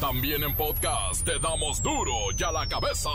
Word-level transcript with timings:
También 0.00 0.44
en 0.44 0.54
podcast 0.54 1.24
te 1.24 1.40
damos 1.40 1.82
duro 1.82 2.12
y 2.38 2.42
a 2.44 2.52
la 2.52 2.68
cabeza. 2.68 3.10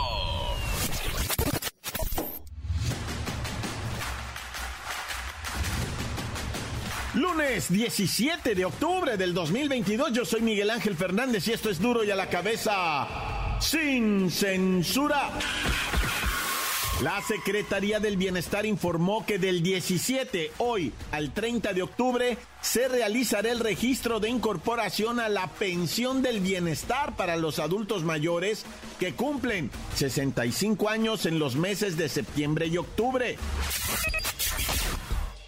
Lunes 7.14 7.72
17 7.72 8.54
de 8.54 8.64
octubre 8.66 9.16
del 9.16 9.32
2022, 9.32 10.12
yo 10.12 10.24
soy 10.26 10.42
Miguel 10.42 10.68
Ángel 10.68 10.94
Fernández 10.94 11.48
y 11.48 11.52
esto 11.52 11.70
es 11.70 11.80
duro 11.80 12.04
y 12.04 12.10
a 12.10 12.16
la 12.16 12.28
cabeza 12.28 13.56
sin 13.60 14.30
censura. 14.30 15.30
La 17.02 17.20
Secretaría 17.22 17.98
del 17.98 18.16
Bienestar 18.16 18.64
informó 18.64 19.26
que 19.26 19.38
del 19.38 19.62
17 19.62 20.52
hoy 20.58 20.92
al 21.10 21.32
30 21.32 21.72
de 21.72 21.82
octubre 21.82 22.38
se 22.62 22.88
realizará 22.88 23.50
el 23.50 23.58
registro 23.58 24.20
de 24.20 24.28
incorporación 24.28 25.18
a 25.18 25.28
la 25.28 25.48
pensión 25.48 26.22
del 26.22 26.40
bienestar 26.40 27.16
para 27.16 27.36
los 27.36 27.58
adultos 27.58 28.04
mayores 28.04 28.64
que 29.00 29.12
cumplen 29.12 29.72
65 29.96 30.88
años 30.88 31.26
en 31.26 31.40
los 31.40 31.56
meses 31.56 31.96
de 31.96 32.08
septiembre 32.08 32.68
y 32.68 32.76
octubre. 32.76 33.38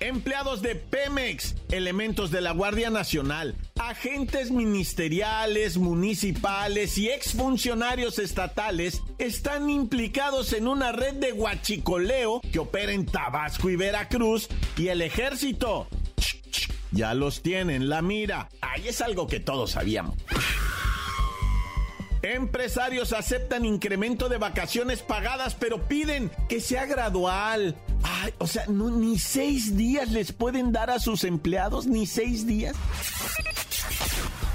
Empleados 0.00 0.62
de 0.62 0.74
Pemex, 0.74 1.54
elementos 1.70 2.30
de 2.30 2.40
la 2.40 2.52
Guardia 2.52 2.90
Nacional, 2.90 3.54
agentes 3.88 4.50
ministeriales, 4.50 5.78
municipales 5.78 6.98
y 6.98 7.08
exfuncionarios 7.08 8.18
estatales 8.18 9.02
están 9.18 9.70
implicados 9.70 10.52
en 10.52 10.66
una 10.66 10.90
red 10.90 11.14
de 11.14 11.30
guachicoleo 11.30 12.40
que 12.52 12.58
opera 12.58 12.92
en 12.92 13.06
Tabasco 13.06 13.70
y 13.70 13.76
Veracruz 13.76 14.48
y 14.76 14.88
el 14.88 15.02
ejército. 15.02 15.86
Ya 16.90 17.14
los 17.14 17.42
tienen, 17.42 17.88
la 17.88 18.02
mira. 18.02 18.48
Ahí 18.60 18.88
es 18.88 19.00
algo 19.00 19.28
que 19.28 19.38
todos 19.38 19.72
sabíamos. 19.72 20.16
Empresarios 22.22 23.12
aceptan 23.12 23.64
incremento 23.64 24.28
de 24.28 24.38
vacaciones 24.38 25.02
pagadas, 25.02 25.54
pero 25.54 25.86
piden 25.86 26.32
que 26.48 26.60
sea 26.60 26.86
gradual. 26.86 27.76
Ay, 28.02 28.32
o 28.38 28.48
sea, 28.48 28.66
ni 28.66 29.18
seis 29.18 29.76
días 29.76 30.10
les 30.10 30.32
pueden 30.32 30.72
dar 30.72 30.90
a 30.90 30.98
sus 30.98 31.22
empleados, 31.22 31.86
ni 31.86 32.04
seis 32.06 32.44
días. 32.46 32.74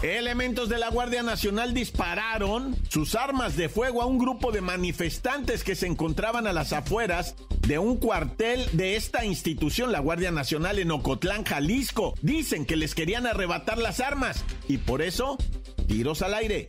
Elementos 0.04 0.68
de 0.68 0.80
la 0.80 0.90
Guardia 0.90 1.22
Nacional 1.22 1.76
dispararon 1.76 2.76
sus 2.90 3.14
armas 3.14 3.56
de 3.56 3.70
fuego 3.70 4.02
a 4.02 4.08
un 4.08 4.18
grupo 4.18 4.52
de 4.52 4.60
manifestantes 4.60 5.64
que 5.64 5.76
se 5.76 5.86
encontraban 5.86 6.48
a 6.48 6.54
las 6.54 6.74
afueras 6.74 7.36
de 7.68 7.78
un 7.78 7.98
cuartel 7.98 8.68
de 8.74 8.96
esta 8.96 9.26
institución, 9.26 9.92
la 9.92 10.00
Guardia 10.00 10.32
Nacional 10.32 10.80
en 10.80 10.90
Ocotlán, 10.90 11.44
Jalisco. 11.44 12.16
Dicen 12.24 12.66
que 12.66 12.78
les 12.78 12.96
querían 12.96 13.28
arrebatar 13.28 13.78
las 13.78 14.00
armas 14.00 14.44
y 14.68 14.80
por 14.80 15.04
eso, 15.04 15.38
tiros 15.88 16.24
al 16.24 16.34
aire. 16.34 16.68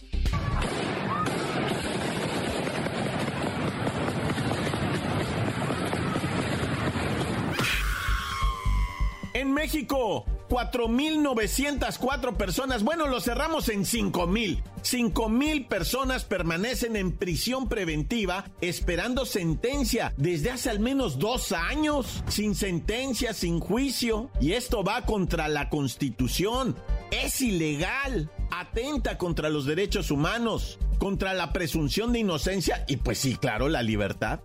En 9.33 9.55
México, 9.55 10.27
4.904 10.53 12.37
personas, 12.37 12.83
bueno, 12.83 13.07
lo 13.07 13.23
cerramos 13.23 13.71
en 13.71 13.87
5.000. 13.87 14.63
5.000 14.83 15.67
personas 15.67 16.25
permanecen 16.27 16.95
en 16.97 17.13
prisión 17.13 17.71
preventiva 17.71 18.45
esperando 18.61 19.25
sentencia 19.25 20.13
desde 20.19 20.51
hace 20.51 20.69
al 20.69 20.79
menos 20.79 21.19
dos 21.19 21.53
años, 21.53 22.23
sin 22.29 22.55
sentencia, 22.55 23.33
sin 23.33 23.61
juicio. 23.61 24.31
Y 24.43 24.53
esto 24.53 24.85
va 24.85 25.07
contra 25.07 25.49
la 25.49 25.71
Constitución. 25.71 26.77
Es 27.11 27.41
ilegal, 27.41 28.31
atenta 28.51 29.17
contra 29.17 29.49
los 29.49 29.65
derechos 29.65 30.11
humanos, 30.11 30.79
contra 30.99 31.33
la 31.33 31.55
presunción 31.55 32.13
de 32.13 32.19
inocencia 32.19 32.85
y 32.89 32.99
pues 32.99 33.17
sí, 33.17 33.37
claro, 33.37 33.71
la 33.71 33.83
libertad. 33.83 34.41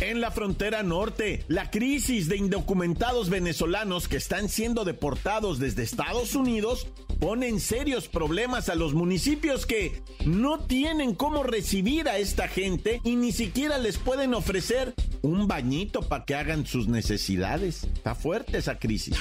En 0.00 0.22
la 0.22 0.30
frontera 0.30 0.82
norte, 0.82 1.44
la 1.48 1.70
crisis 1.70 2.26
de 2.30 2.38
indocumentados 2.38 3.28
venezolanos 3.28 4.08
que 4.08 4.16
están 4.16 4.48
siendo 4.48 4.86
deportados 4.86 5.58
desde 5.58 5.82
Estados 5.82 6.34
Unidos 6.34 6.86
pone 7.18 7.48
en 7.48 7.60
serios 7.60 8.08
problemas 8.08 8.70
a 8.70 8.76
los 8.76 8.94
municipios 8.94 9.66
que 9.66 10.02
no 10.24 10.58
tienen 10.60 11.14
cómo 11.14 11.42
recibir 11.42 12.08
a 12.08 12.16
esta 12.16 12.48
gente 12.48 13.02
y 13.04 13.16
ni 13.16 13.30
siquiera 13.30 13.76
les 13.76 13.98
pueden 13.98 14.32
ofrecer 14.32 14.94
un 15.20 15.46
bañito 15.46 16.00
para 16.00 16.24
que 16.24 16.34
hagan 16.34 16.64
sus 16.64 16.88
necesidades. 16.88 17.84
Está 17.84 18.14
fuerte 18.14 18.56
esa 18.56 18.78
crisis. 18.78 19.16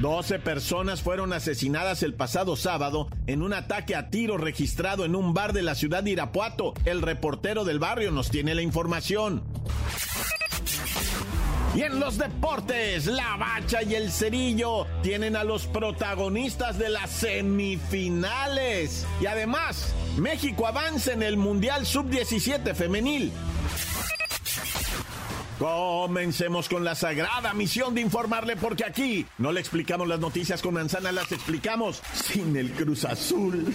12 0.00 0.38
personas 0.38 1.02
fueron 1.02 1.34
asesinadas 1.34 2.02
el 2.02 2.14
pasado 2.14 2.56
sábado 2.56 3.08
en 3.26 3.42
un 3.42 3.52
ataque 3.52 3.94
a 3.94 4.08
tiro 4.08 4.38
registrado 4.38 5.04
en 5.04 5.14
un 5.14 5.34
bar 5.34 5.52
de 5.52 5.62
la 5.62 5.74
ciudad 5.74 6.02
de 6.02 6.12
Irapuato. 6.12 6.72
El 6.86 7.02
reportero 7.02 7.66
del 7.66 7.78
barrio 7.78 8.10
nos 8.10 8.30
tiene 8.30 8.54
la 8.54 8.62
información. 8.62 9.42
Y 11.74 11.82
en 11.82 12.00
los 12.00 12.16
deportes, 12.16 13.06
la 13.06 13.36
bacha 13.36 13.82
y 13.82 13.94
el 13.94 14.10
cerillo 14.10 14.86
tienen 15.02 15.36
a 15.36 15.44
los 15.44 15.66
protagonistas 15.66 16.78
de 16.78 16.88
las 16.88 17.10
semifinales. 17.10 19.06
Y 19.20 19.26
además, 19.26 19.94
México 20.16 20.66
avanza 20.66 21.12
en 21.12 21.22
el 21.22 21.36
Mundial 21.36 21.84
Sub-17 21.84 22.74
femenil. 22.74 23.30
Comencemos 25.60 26.70
con 26.70 26.84
la 26.84 26.94
sagrada 26.94 27.52
misión 27.52 27.94
de 27.94 28.00
informarle 28.00 28.56
porque 28.56 28.82
aquí 28.82 29.26
no 29.36 29.52
le 29.52 29.60
explicamos 29.60 30.08
las 30.08 30.18
noticias 30.18 30.62
con 30.62 30.72
manzana, 30.72 31.12
las 31.12 31.30
explicamos 31.32 32.00
sin 32.14 32.56
el 32.56 32.70
Cruz 32.70 33.04
Azul. 33.04 33.66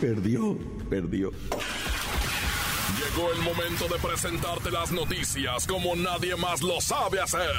Perdió, 0.00 0.56
perdió. 0.88 1.32
Llegó 2.96 3.30
el 3.30 3.42
momento 3.42 3.86
de 3.88 3.98
presentarte 4.00 4.70
las 4.70 4.90
noticias 4.90 5.66
como 5.66 5.94
nadie 5.94 6.34
más 6.34 6.62
lo 6.62 6.80
sabe 6.80 7.20
hacer. 7.20 7.54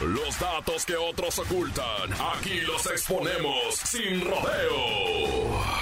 Los 0.00 0.38
datos 0.40 0.86
que 0.86 0.96
otros 0.96 1.38
ocultan, 1.40 2.10
aquí 2.34 2.58
los 2.62 2.86
exponemos 2.86 3.74
sin 3.84 4.22
rodeos 4.22 5.81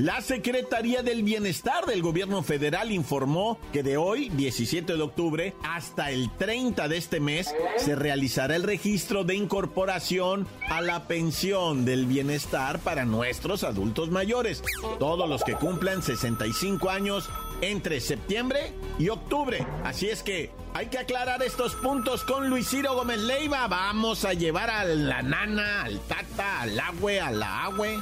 La 0.00 0.22
Secretaría 0.22 1.02
del 1.02 1.22
Bienestar 1.22 1.84
del 1.84 2.00
Gobierno 2.00 2.42
Federal 2.42 2.90
informó 2.90 3.58
que 3.70 3.82
de 3.82 3.98
hoy, 3.98 4.30
17 4.30 4.96
de 4.96 5.02
octubre, 5.02 5.54
hasta 5.62 6.10
el 6.10 6.30
30 6.38 6.88
de 6.88 6.96
este 6.96 7.20
mes, 7.20 7.54
se 7.76 7.96
realizará 7.96 8.56
el 8.56 8.62
registro 8.62 9.24
de 9.24 9.34
incorporación 9.34 10.48
a 10.70 10.80
la 10.80 11.06
pensión 11.06 11.84
del 11.84 12.06
bienestar 12.06 12.78
para 12.78 13.04
nuestros 13.04 13.62
adultos 13.62 14.10
mayores. 14.10 14.62
Todos 14.98 15.28
los 15.28 15.44
que 15.44 15.52
cumplan 15.52 16.02
65 16.02 16.88
años 16.88 17.28
entre 17.60 18.00
septiembre 18.00 18.72
y 18.98 19.10
octubre. 19.10 19.66
Así 19.84 20.08
es 20.08 20.22
que 20.22 20.50
hay 20.72 20.86
que 20.86 20.96
aclarar 20.96 21.42
estos 21.42 21.74
puntos 21.74 22.24
con 22.24 22.48
Luis 22.48 22.70
Ciro 22.70 22.94
Gómez 22.94 23.18
Leiva. 23.18 23.66
Vamos 23.68 24.24
a 24.24 24.32
llevar 24.32 24.70
a 24.70 24.82
la 24.82 25.20
nana, 25.20 25.82
al 25.82 26.00
tata, 26.00 26.62
al 26.62 26.80
agüe, 26.80 27.20
a 27.20 27.30
la 27.30 27.64
agüe. 27.64 27.98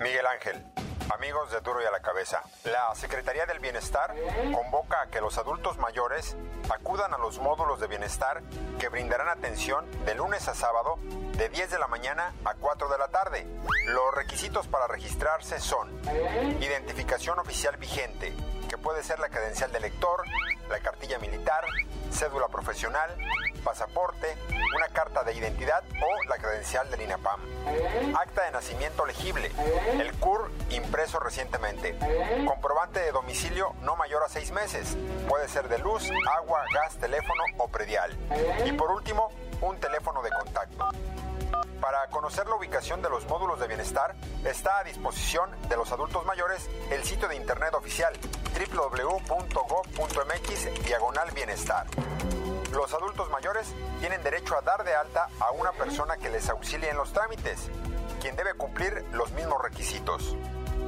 Miguel 0.00 0.26
Ángel. 0.26 0.64
Amigos 1.10 1.50
de 1.50 1.60
Duro 1.60 1.82
y 1.82 1.84
a 1.84 1.90
la 1.90 2.00
Cabeza, 2.00 2.42
la 2.64 2.94
Secretaría 2.94 3.44
del 3.44 3.58
Bienestar 3.58 4.14
convoca 4.50 5.02
a 5.02 5.06
que 5.08 5.20
los 5.20 5.36
adultos 5.36 5.76
mayores 5.76 6.36
acudan 6.72 7.12
a 7.12 7.18
los 7.18 7.38
módulos 7.38 7.80
de 7.80 7.88
bienestar 7.88 8.42
que 8.78 8.88
brindarán 8.88 9.28
atención 9.28 9.84
de 10.06 10.14
lunes 10.14 10.48
a 10.48 10.54
sábado 10.54 10.98
de 11.36 11.50
10 11.50 11.72
de 11.72 11.78
la 11.78 11.88
mañana 11.88 12.32
a 12.44 12.54
4 12.54 12.88
de 12.88 12.96
la 12.98 13.08
tarde. 13.08 13.46
Los 13.86 14.14
requisitos 14.14 14.68
para 14.68 14.86
registrarse 14.86 15.60
son 15.60 15.90
identificación 16.60 17.38
oficial 17.38 17.76
vigente, 17.76 18.32
que 18.70 18.78
puede 18.78 19.02
ser 19.02 19.18
la 19.18 19.28
credencial 19.28 19.72
de 19.72 19.80
lector, 19.80 20.22
la 20.70 20.78
cartilla 20.78 21.18
militar, 21.18 21.64
cédula 22.12 22.46
profesional, 22.46 23.10
pasaporte, 23.64 24.36
una 24.76 24.86
carta 24.88 25.24
de 25.24 25.34
identidad 25.34 25.82
o 26.00 26.28
la 26.28 26.38
credencial 26.38 26.88
del 26.88 27.02
INAPAM. 27.02 27.40
Acta 28.14 28.44
de 28.44 28.52
nacimiento 28.52 29.04
legible, 29.06 29.50
el 29.98 30.12
CUR 30.20 30.52
impreso 30.70 31.18
recientemente. 31.18 31.98
Comprobante 32.46 33.00
de 33.00 33.10
domicilio 33.10 33.74
no 33.82 33.96
mayor 33.96 34.22
a 34.22 34.28
seis 34.28 34.52
meses. 34.52 34.96
Puede 35.28 35.48
ser 35.48 35.68
de 35.68 35.78
luz, 35.78 36.08
agua, 36.38 36.62
gas, 36.72 36.96
teléfono 36.96 37.42
o 37.58 37.66
predial. 37.66 38.16
Y 38.64 38.72
por 38.72 38.92
último, 38.92 39.32
un 39.62 39.78
teléfono 39.78 40.22
de 40.22 40.30
contacto. 40.30 40.88
Para 41.80 42.06
conocer 42.08 42.46
la 42.46 42.56
ubicación 42.56 43.00
de 43.00 43.08
los 43.08 43.26
módulos 43.26 43.58
de 43.58 43.66
bienestar, 43.66 44.14
está 44.44 44.78
a 44.78 44.84
disposición 44.84 45.50
de 45.68 45.76
los 45.76 45.90
adultos 45.92 46.26
mayores 46.26 46.68
el 46.90 47.02
sitio 47.04 47.28
de 47.28 47.36
internet 47.36 47.74
oficial 47.74 48.12
www.gov.mx 48.74 50.04
diagonal 50.84 51.30
bienestar. 51.32 51.86
Los 52.72 52.92
adultos 52.94 53.30
mayores 53.30 53.74
tienen 54.00 54.22
derecho 54.22 54.56
a 54.56 54.62
dar 54.62 54.84
de 54.84 54.94
alta 54.94 55.28
a 55.40 55.50
una 55.52 55.72
persona 55.72 56.16
que 56.16 56.30
les 56.30 56.48
auxilie 56.50 56.90
en 56.90 56.96
los 56.96 57.12
trámites, 57.12 57.70
quien 58.20 58.36
debe 58.36 58.54
cumplir 58.54 59.04
los 59.12 59.32
mismos 59.32 59.60
requisitos. 59.62 60.36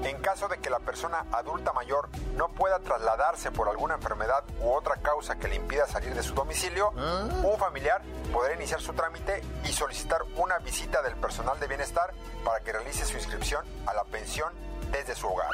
En 0.05 0.19
caso 0.19 0.49
de 0.49 0.59
que 0.59 0.69
la 0.69 0.81
persona 0.81 1.27
adulta 1.33 1.73
mayor 1.73 2.09
no 2.37 2.49
pueda 2.49 2.81
trasladarse 2.81 3.53
por 3.53 3.69
alguna 3.69 3.95
enfermedad 3.95 4.43
u 4.61 4.73
otra 4.73 4.97
causa 4.97 5.37
que 5.37 5.49
le 5.49 5.55
impida 5.55 5.87
salir 5.87 6.15
de 6.15 6.23
su 6.23 6.35
domicilio, 6.35 6.91
un 6.91 7.57
familiar 7.59 8.03
podrá 8.33 8.55
iniciar 8.55 8.81
su 8.81 8.93
trámite 8.95 9.43
y 9.65 9.73
solicitar 9.73 10.23
una 10.37 10.59
visita 10.59 11.03
del 11.03 11.15
personal 11.17 11.59
de 11.61 11.69
bienestar 11.69 12.13
para 12.45 12.61
que 12.61 12.73
realice 12.73 13.05
su 13.05 13.17
inscripción 13.17 13.65
a 13.87 13.95
la 13.95 14.05
pensión 14.05 14.53
desde 14.91 15.15
su 15.15 15.29
hogar. 15.29 15.51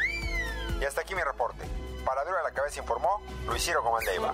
Y 0.81 0.85
hasta 0.85 1.03
aquí 1.03 1.15
mi 1.15 1.23
reporte. 1.23 1.65
Para 2.09 2.25
Duro 2.25 2.39
de 2.39 2.43
la 2.43 2.51
Cabeza 2.53 2.81
informó 2.81 3.21
Luis 3.47 3.63
Ciro 3.63 3.83
Gómez 3.83 4.07
Leiva. 4.07 4.33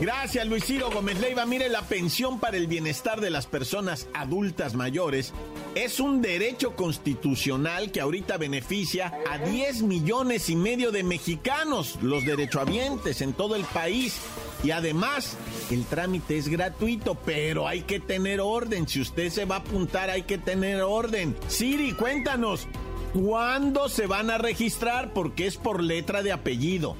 Gracias, 0.00 0.44
Luis 0.48 0.64
Ciro 0.64 0.90
Gómez 0.90 1.20
Leiva. 1.20 1.46
Mire, 1.46 1.68
la 1.68 1.82
pensión 1.82 2.40
para 2.40 2.56
el 2.56 2.66
bienestar 2.66 3.20
de 3.20 3.30
las 3.30 3.46
personas 3.46 4.08
adultas 4.14 4.74
mayores 4.74 5.32
es 5.76 6.00
un 6.00 6.20
derecho 6.20 6.74
constitucional 6.74 7.92
que 7.92 8.00
ahorita 8.00 8.36
beneficia 8.36 9.12
a 9.30 9.38
10 9.38 9.82
millones 9.82 10.50
y 10.50 10.56
medio 10.56 10.90
de 10.90 11.04
mexicanos, 11.04 12.02
los 12.02 12.24
derechohabientes 12.24 13.22
en 13.22 13.32
todo 13.32 13.54
el 13.54 13.64
país. 13.66 14.20
Y 14.64 14.72
además, 14.72 15.36
el 15.70 15.84
trámite 15.84 16.36
es 16.36 16.48
gratuito, 16.48 17.14
pero 17.14 17.68
hay 17.68 17.82
que 17.82 18.00
tener 18.00 18.40
orden. 18.40 18.88
Si 18.88 19.00
usted 19.00 19.30
se 19.30 19.44
va 19.44 19.56
a 19.56 19.58
apuntar, 19.60 20.10
hay 20.10 20.22
que 20.22 20.36
tener 20.36 20.82
orden. 20.82 21.36
Siri, 21.46 21.92
cuéntanos, 21.92 22.66
¿Cuándo 23.14 23.88
se 23.88 24.06
van 24.06 24.30
a 24.30 24.38
registrar? 24.38 25.12
Porque 25.14 25.46
es 25.46 25.56
por 25.56 25.82
letra 25.82 26.22
de 26.22 26.30
apellido. 26.32 26.94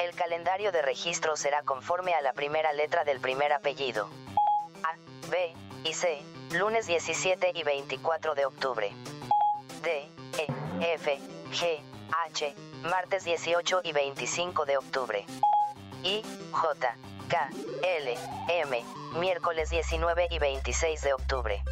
El 0.00 0.14
calendario 0.16 0.72
de 0.72 0.82
registro 0.82 1.36
será 1.36 1.62
conforme 1.62 2.12
a 2.14 2.20
la 2.22 2.32
primera 2.32 2.72
letra 2.72 3.04
del 3.04 3.20
primer 3.20 3.52
apellido. 3.52 4.08
A, 4.82 4.96
B 5.30 5.54
y 5.84 5.92
C, 5.92 6.20
lunes 6.52 6.86
17 6.86 7.52
y 7.54 7.62
24 7.62 8.34
de 8.34 8.46
octubre. 8.46 8.92
D, 9.84 10.08
E, 10.38 10.94
F, 10.94 11.18
G, 11.52 11.80
H, 12.26 12.54
martes 12.82 13.24
18 13.24 13.82
y 13.84 13.92
25 13.92 14.64
de 14.64 14.76
octubre. 14.76 15.24
I, 16.02 16.22
J, 16.50 16.96
K, 17.28 17.50
L, 18.00 18.14
M, 18.48 18.84
miércoles 19.20 19.70
19 19.70 20.26
y 20.30 20.38
26 20.40 21.00
de 21.00 21.12
octubre. 21.12 21.62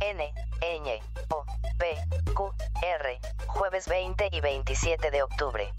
N, 0.00 0.32
Ñ, 0.62 1.00
O, 1.28 1.44
P, 1.80 1.96
Q, 2.34 2.52
R, 2.82 3.20
jueves 3.46 3.88
20 3.88 4.28
y 4.30 4.40
27 4.42 5.10
de 5.10 5.22
octubre. 5.22 5.72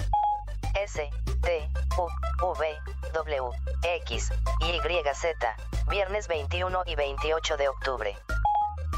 S, 0.74 1.10
T, 1.42 1.70
U, 1.96 2.08
V, 2.58 2.78
W, 3.14 3.50
X, 3.84 4.32
Y, 4.62 4.80
Z, 5.14 5.56
viernes 5.90 6.28
21 6.28 6.82
y 6.88 6.96
28 6.96 7.58
de 7.58 7.70
octubre. 7.70 8.18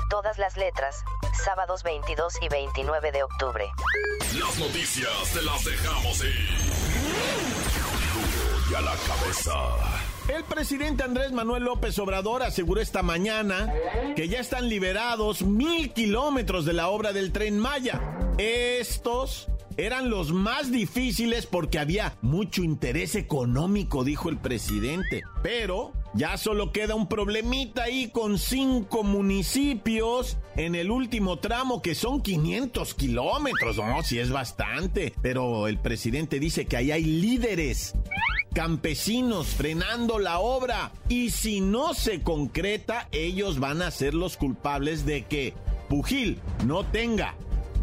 Todas 0.10 0.38
las 0.38 0.56
letras, 0.56 1.04
sábados 1.44 1.84
22 1.84 2.42
y 2.42 2.48
29 2.48 3.12
de 3.12 3.24
octubre. 3.24 3.70
Las 4.40 4.58
noticias 4.58 5.34
te 5.34 5.42
las 5.42 5.66
dejamos 5.66 6.24
ir. 6.24 6.60
y 8.72 8.76
a 8.76 8.82
la 8.82 8.96
cabeza. 8.96 10.13
El 10.28 10.44
presidente 10.46 11.04
Andrés 11.04 11.34
Manuel 11.34 11.64
López 11.64 12.00
Obrador 12.00 12.44
aseguró 12.44 12.80
esta 12.80 13.04
mañana 13.04 13.74
que 14.16 14.30
ya 14.30 14.40
están 14.40 14.70
liberados 14.70 15.42
mil 15.42 15.92
kilómetros 15.92 16.66
de 16.66 16.74
la 16.74 16.88
obra 16.88 17.12
del 17.12 17.34
tren 17.34 17.60
Maya. 17.60 18.02
Estos 18.38 19.50
eran 19.76 20.10
los 20.10 20.32
más 20.32 20.72
difíciles 20.72 21.46
porque 21.46 21.80
había 21.80 22.16
mucho 22.22 22.64
interés 22.64 23.16
económico, 23.16 24.04
dijo 24.04 24.30
el 24.30 24.38
presidente. 24.38 25.24
Pero 25.42 25.92
ya 26.14 26.38
solo 26.38 26.72
queda 26.72 26.96
un 26.96 27.08
problemita 27.08 27.84
ahí 27.84 28.10
con 28.10 28.38
cinco 28.38 29.04
municipios 29.04 30.38
en 30.56 30.76
el 30.76 30.92
último 30.92 31.40
tramo 31.40 31.82
que 31.82 31.96
son 31.96 32.22
500 32.22 32.94
kilómetros. 32.94 33.78
No, 33.78 34.04
sí 34.04 34.20
es 34.20 34.30
bastante. 34.30 35.14
Pero 35.22 35.68
el 35.68 35.80
presidente 35.80 36.40
dice 36.40 36.66
que 36.66 36.78
ahí 36.78 36.92
hay 36.92 37.04
líderes 37.04 37.96
campesinos 38.54 39.48
frenando 39.48 40.20
la 40.20 40.40
obra. 40.40 40.92
Y 41.10 41.32
si 41.32 41.62
no 41.62 41.94
se 41.94 42.22
concreta, 42.22 43.08
ellos 43.12 43.60
van 43.60 43.82
a 43.82 43.92
ser 43.92 44.14
los 44.14 44.38
culpables 44.38 45.06
de 45.06 45.26
que 45.26 45.54
Pujil 45.90 46.40
no 46.66 46.86
tenga 46.86 47.36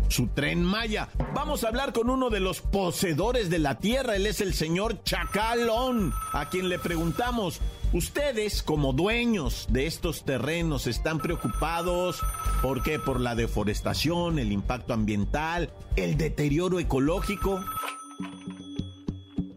su 0.09 0.27
tren 0.29 0.65
Maya. 0.65 1.09
Vamos 1.35 1.63
a 1.63 1.69
hablar 1.69 1.93
con 1.93 2.11
uno 2.11 2.31
de 2.31 2.41
los 2.41 2.61
poseedores 2.61 3.49
de 3.49 3.59
la 3.59 3.79
tierra. 3.79 4.17
Él 4.17 4.27
es 4.27 4.41
el 4.41 4.55
señor 4.55 5.03
Chacalón, 5.05 6.13
a 6.33 6.49
quien 6.49 6.69
le 6.69 6.79
preguntamos, 6.79 7.61
¿ustedes 7.93 8.63
como 8.63 8.93
dueños 8.93 9.67
de 9.71 9.87
estos 9.87 10.25
terrenos 10.25 10.87
están 10.87 11.19
preocupados? 11.19 12.21
¿Por 12.61 12.83
qué? 12.83 12.99
¿Por 12.99 13.21
la 13.21 13.35
deforestación, 13.35 14.39
el 14.39 14.53
impacto 14.53 14.93
ambiental, 14.93 15.73
el 15.97 16.17
deterioro 16.17 16.81
ecológico? 16.81 17.61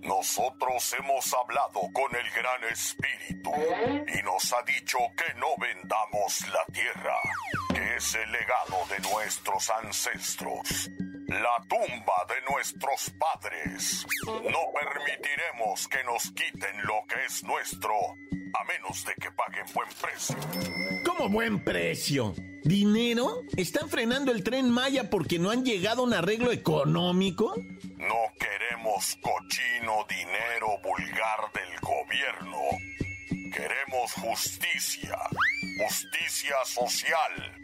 Nosotros 0.04 0.96
hemos 1.00 1.34
hablado 1.34 1.82
con 1.94 2.16
el 2.16 2.30
Gran 2.32 2.64
Espíritu 2.72 3.52
y 4.08 4.22
nos 4.24 4.54
ha 4.54 4.62
dicho 4.64 4.98
que 5.16 5.34
no 5.40 5.48
vendamos 5.58 6.48
la 6.50 6.66
tierra, 6.74 7.16
que 7.74 7.96
es 7.96 8.16
el 8.16 8.32
legado 8.32 8.86
de 8.90 9.00
nuestros 9.10 9.70
ancestros, 9.70 10.90
la 11.28 11.64
tumba 11.70 12.26
de 12.28 12.54
nuestros 12.54 13.12
padres. 13.18 14.06
No 14.26 14.60
permitiremos 14.74 15.88
que 15.88 16.04
nos 16.04 16.32
quiten 16.32 16.84
lo 16.84 17.06
que 17.08 17.26
es 17.26 17.44
nuestro, 17.44 17.94
a 18.54 18.64
menos 18.66 19.06
de 19.06 19.14
que 19.16 19.32
paguen 19.32 19.66
buen 19.74 19.90
precio. 20.02 20.36
¿Cómo 21.06 21.30
buen 21.30 21.64
precio? 21.64 22.34
¿Dinero? 22.64 23.42
¿Están 23.58 23.90
frenando 23.90 24.32
el 24.32 24.44
tren 24.44 24.70
Maya 24.70 25.10
porque 25.10 25.38
no 25.38 25.52
han 25.52 25.66
llegado 25.66 26.02
a 26.02 26.06
un 26.06 26.14
arreglo 26.14 26.52
económico? 26.52 27.54
No 27.98 28.16
queremos 28.40 29.18
cochino 29.22 30.06
dinero 30.08 30.68
vulgar 30.82 31.52
del 31.54 31.80
gobierno. 31.82 32.58
Queremos 33.54 34.14
justicia, 34.14 35.18
justicia 35.78 36.56
social. 36.66 37.62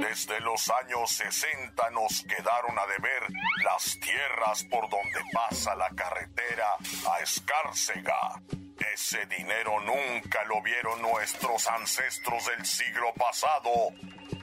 Desde 0.00 0.40
los 0.40 0.70
años 0.82 1.10
60 1.12 1.90
nos 1.90 2.22
quedaron 2.22 2.78
a 2.78 2.86
deber 2.86 3.22
las 3.64 4.00
tierras 4.00 4.64
por 4.64 4.88
donde 4.88 5.20
pasa 5.32 5.74
la 5.76 5.90
carretera 5.90 6.68
a 7.10 7.22
Escárcega. 7.22 8.42
Ese 8.78 9.26
dinero 9.26 9.80
nunca 9.80 10.44
lo 10.44 10.62
vieron 10.62 11.02
nuestros 11.02 11.66
ancestros 11.68 12.46
del 12.46 12.64
siglo 12.64 13.12
pasado, 13.14 13.70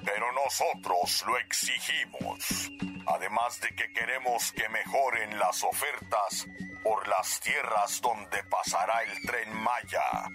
pero 0.04 0.32
nosotros 0.34 1.24
lo 1.28 1.38
exigimos. 1.38 2.72
Además 3.08 3.60
de 3.62 3.70
que 3.70 3.92
queremos 3.94 4.52
que 4.52 4.68
mejoren 4.70 5.38
las 5.40 5.64
ofertas 5.64 6.48
por 6.84 7.08
las 7.08 7.40
tierras 7.40 8.02
donde 8.02 8.44
pasará 8.44 9.04
el 9.04 9.22
tren 9.22 9.54
Maya. 9.54 10.30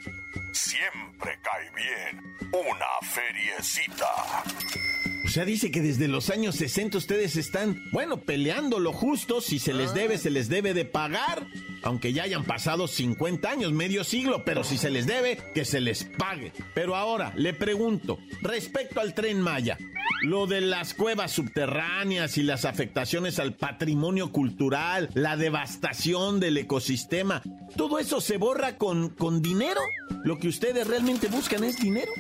Siempre 0.53 1.39
cae 1.43 1.71
bien 1.71 2.37
una 2.53 3.09
feriecita. 3.09 4.43
O 5.31 5.33
sea, 5.33 5.45
dice 5.45 5.71
que 5.71 5.81
desde 5.81 6.09
los 6.09 6.29
años 6.29 6.57
60 6.57 6.99
ustedes 6.99 7.37
están, 7.37 7.81
bueno, 7.93 8.23
peleando 8.23 8.81
lo 8.81 8.93
justo. 8.93 9.41
Si 9.41 9.61
se 9.61 9.73
les 9.73 9.95
debe, 9.95 10.19
se 10.19 10.29
les 10.29 10.49
debe 10.49 10.75
de 10.75 10.85
pagar. 10.85 11.47
Aunque 11.85 12.13
ya 12.13 12.25
hayan 12.25 12.43
pasado 12.43 12.89
50 12.89 13.49
años, 13.49 13.71
medio 13.71 14.03
siglo, 14.03 14.45
pero 14.45 14.65
si 14.65 14.77
se 14.77 14.91
les 14.91 15.07
debe, 15.07 15.39
que 15.55 15.65
se 15.65 15.81
les 15.81 16.03
pague. 16.03 16.53
Pero 16.75 16.97
ahora, 16.97 17.33
le 17.37 17.55
pregunto, 17.55 18.19
respecto 18.43 18.99
al 18.99 19.15
tren 19.15 19.41
Maya, 19.41 19.79
lo 20.23 20.49
de 20.49 20.63
las 20.63 20.95
cuevas 20.95 21.31
subterráneas 21.31 22.37
y 22.37 22.43
las 22.43 22.65
afectaciones 22.65 23.39
al 23.39 23.55
patrimonio 23.55 24.33
cultural, 24.33 25.11
la 25.15 25.37
devastación 25.37 26.41
del 26.41 26.59
ecosistema, 26.59 27.41
¿todo 27.77 28.01
eso 28.01 28.21
se 28.21 28.37
borra 28.37 28.79
con, 28.79 29.11
con 29.11 29.43
dinero? 29.43 29.81
¿Lo 30.25 30.41
que 30.41 30.49
ustedes 30.49 30.89
realmente 30.89 31.29
buscan 31.29 31.63
es 31.63 31.79
dinero? 31.79 32.11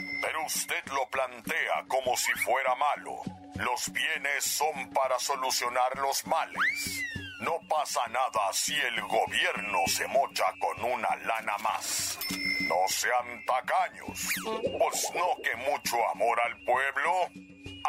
Usted 0.52 0.84
lo 0.86 1.08
plantea 1.08 1.84
como 1.86 2.16
si 2.16 2.32
fuera 2.32 2.74
malo. 2.74 3.22
Los 3.54 3.92
bienes 3.92 4.44
son 4.44 4.90
para 4.90 5.16
solucionar 5.18 5.96
los 5.98 6.26
males. 6.26 7.02
No 7.40 7.60
pasa 7.68 8.00
nada 8.08 8.52
si 8.52 8.74
el 8.74 9.00
gobierno 9.02 9.78
se 9.86 10.08
mocha 10.08 10.44
con 10.58 10.84
una 10.84 11.14
lana 11.24 11.56
más. 11.58 12.18
No 12.62 12.88
sean 12.88 13.44
tacaños. 13.46 14.26
Pues 14.44 15.12
no 15.14 15.36
que 15.42 15.56
mucho 15.56 15.96
amor 16.10 16.40
al 16.40 16.64
pueblo 16.64 17.30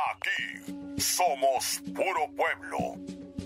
Aquí 0.09 1.01
somos 1.01 1.81
puro 1.93 2.29
pueblo, 2.35 2.95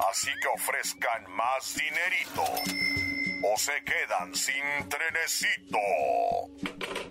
así 0.09 0.29
que 0.41 0.47
ofrezcan 0.47 1.25
más 1.31 1.75
dinerito 1.75 2.94
o 3.53 3.57
se 3.57 3.71
quedan 3.83 4.33
sin 4.33 4.89
trenecito. 4.89 5.77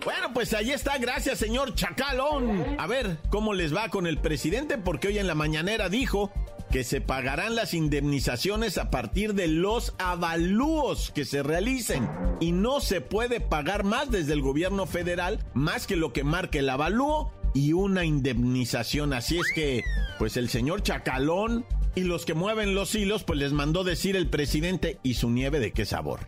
Bueno, 0.04 0.32
pues 0.32 0.52
ahí 0.54 0.70
está, 0.72 0.98
gracias 0.98 1.38
señor 1.38 1.74
Chacalón. 1.74 2.76
A 2.78 2.86
ver 2.86 3.18
cómo 3.30 3.54
les 3.54 3.74
va 3.74 3.88
con 3.88 4.06
el 4.06 4.18
presidente, 4.18 4.78
porque 4.78 5.08
hoy 5.08 5.18
en 5.18 5.26
la 5.26 5.34
mañanera 5.34 5.88
dijo 5.88 6.32
que 6.70 6.82
se 6.82 7.00
pagarán 7.00 7.54
las 7.54 7.72
indemnizaciones 7.72 8.78
a 8.78 8.90
partir 8.90 9.34
de 9.34 9.46
los 9.46 9.94
avalúos 9.98 11.12
que 11.14 11.24
se 11.24 11.42
realicen 11.42 12.10
y 12.40 12.52
no 12.52 12.80
se 12.80 13.00
puede 13.00 13.40
pagar 13.40 13.84
más 13.84 14.10
desde 14.10 14.32
el 14.32 14.40
gobierno 14.40 14.86
federal 14.86 15.38
más 15.54 15.86
que 15.86 15.96
lo 15.96 16.12
que 16.12 16.24
marque 16.24 16.58
el 16.58 16.70
avalúo 16.70 17.32
y 17.54 17.72
una 17.74 18.04
indemnización. 18.04 19.12
Así 19.12 19.38
es 19.38 19.46
que, 19.54 19.84
pues 20.18 20.36
el 20.36 20.48
señor 20.48 20.82
Chacalón 20.82 21.64
y 21.94 22.02
los 22.02 22.24
que 22.24 22.34
mueven 22.34 22.74
los 22.74 22.94
hilos, 22.94 23.24
pues 23.24 23.38
les 23.38 23.52
mandó 23.52 23.84
decir 23.84 24.16
el 24.16 24.28
presidente 24.28 24.98
y 25.02 25.14
su 25.14 25.30
nieve 25.30 25.60
de 25.60 25.72
qué 25.72 25.84
sabor. 25.84 26.20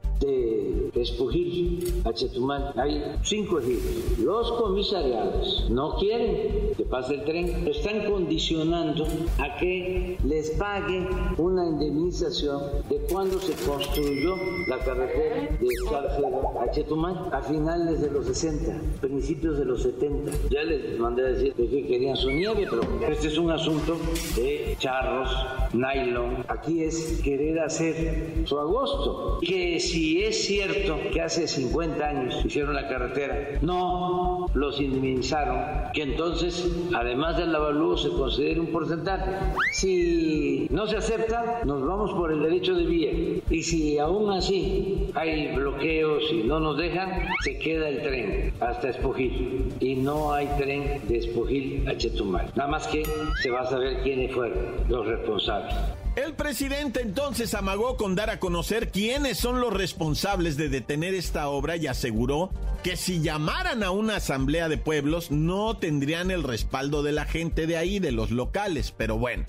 Espujil 0.96 2.02
Chetumal 2.16 2.72
hay 2.76 3.02
cinco 3.22 3.60
ejidos. 3.60 4.18
Los 4.18 4.52
comisariados 4.52 5.68
no 5.70 5.96
quieren 5.96 6.72
que 6.76 6.84
pase 6.84 7.14
el 7.14 7.24
tren, 7.24 7.66
están 7.68 8.10
condicionando 8.10 9.06
a 9.38 9.56
que 9.56 10.18
les 10.24 10.50
pague 10.52 11.06
una 11.36 11.66
indemnización 11.66 12.62
de 12.88 12.96
cuando 13.10 13.38
se 13.38 13.52
construyó 13.66 14.36
la 14.68 14.78
carretera 14.78 15.56
de 15.60 15.66
Escalfero 15.66 16.60
a 16.60 16.70
Chetumal 16.70 17.28
a 17.32 17.42
finales 17.42 18.00
de 18.00 18.10
los 18.10 18.26
60, 18.26 18.80
principios 19.00 19.58
de 19.58 19.64
los 19.64 19.82
70. 19.82 20.32
Ya 20.50 20.62
les 20.62 20.98
mandé 20.98 21.22
a 21.22 21.26
decir 21.26 21.52
que 21.54 21.86
querían 21.86 22.16
su 22.16 22.30
nieve, 22.30 22.66
pero 22.70 22.82
este 23.08 23.28
es 23.28 23.38
un 23.38 23.50
asunto 23.50 23.96
de 24.36 24.76
charros 24.78 25.30
nylon. 25.72 26.44
Aquí 26.48 26.82
es 26.82 27.20
querer 27.22 27.60
hacer 27.60 28.42
su 28.44 28.58
agosto. 28.58 29.38
Que 29.40 29.78
si 29.80 30.22
es 30.22 30.44
cierto 30.44 30.85
que 31.12 31.20
hace 31.20 31.46
50 31.46 32.04
años 32.04 32.44
hicieron 32.44 32.74
la 32.74 32.88
carretera, 32.88 33.58
no 33.60 34.46
los 34.54 34.80
indemnizaron, 34.80 35.92
que 35.92 36.02
entonces, 36.02 36.68
además 36.94 37.36
del 37.36 37.54
avalúo, 37.54 37.96
se 37.96 38.10
considere 38.10 38.60
un 38.60 38.68
porcentaje. 38.68 39.32
Si 39.72 40.66
no 40.70 40.86
se 40.86 40.96
acepta, 40.96 41.60
nos 41.64 41.86
vamos 41.86 42.12
por 42.12 42.32
el 42.32 42.42
derecho 42.42 42.74
de 42.74 42.86
vía. 42.86 43.12
Y 43.50 43.62
si 43.62 43.98
aún 43.98 44.30
así 44.32 45.10
hay 45.14 45.54
bloqueos 45.54 46.24
y 46.32 46.42
no 46.44 46.60
nos 46.60 46.76
dejan, 46.78 47.28
se 47.42 47.58
queda 47.58 47.88
el 47.88 48.02
tren 48.02 48.54
hasta 48.60 48.90
Espujil. 48.90 49.72
Y 49.80 49.96
no 49.96 50.32
hay 50.32 50.46
tren 50.58 51.00
de 51.08 51.18
Espujil 51.18 51.88
a 51.88 51.96
Chetumal. 51.96 52.50
Nada 52.54 52.70
más 52.70 52.86
que 52.88 53.02
se 53.42 53.50
va 53.50 53.60
a 53.60 53.66
saber 53.66 54.02
quiénes 54.02 54.32
fueron 54.32 54.58
los 54.88 55.06
responsables 55.06 55.74
el 56.16 56.34
presidente 56.34 57.02
entonces 57.02 57.54
amagó 57.54 57.96
con 57.96 58.14
dar 58.14 58.30
a 58.30 58.40
conocer 58.40 58.90
quiénes 58.90 59.38
son 59.38 59.60
los 59.60 59.72
responsables 59.72 60.56
de 60.56 60.68
detener 60.68 61.14
esta 61.14 61.48
obra 61.48 61.76
y 61.76 61.86
aseguró 61.86 62.50
que 62.82 62.96
si 62.96 63.20
llamaran 63.20 63.82
a 63.82 63.90
una 63.90 64.16
asamblea 64.16 64.68
de 64.68 64.78
pueblos 64.78 65.30
no 65.30 65.76
tendrían 65.76 66.30
el 66.30 66.42
respaldo 66.42 67.02
de 67.02 67.12
la 67.12 67.26
gente 67.26 67.66
de 67.66 67.76
ahí, 67.76 67.98
de 67.98 68.12
los 68.12 68.30
locales. 68.30 68.92
Pero 68.96 69.18
bueno, 69.18 69.44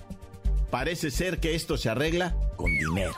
parece 0.69 1.11
ser 1.11 1.39
que 1.39 1.55
esto 1.55 1.77
se 1.77 1.89
arregla 1.89 2.35
con 2.55 2.71
dinero. 2.71 3.15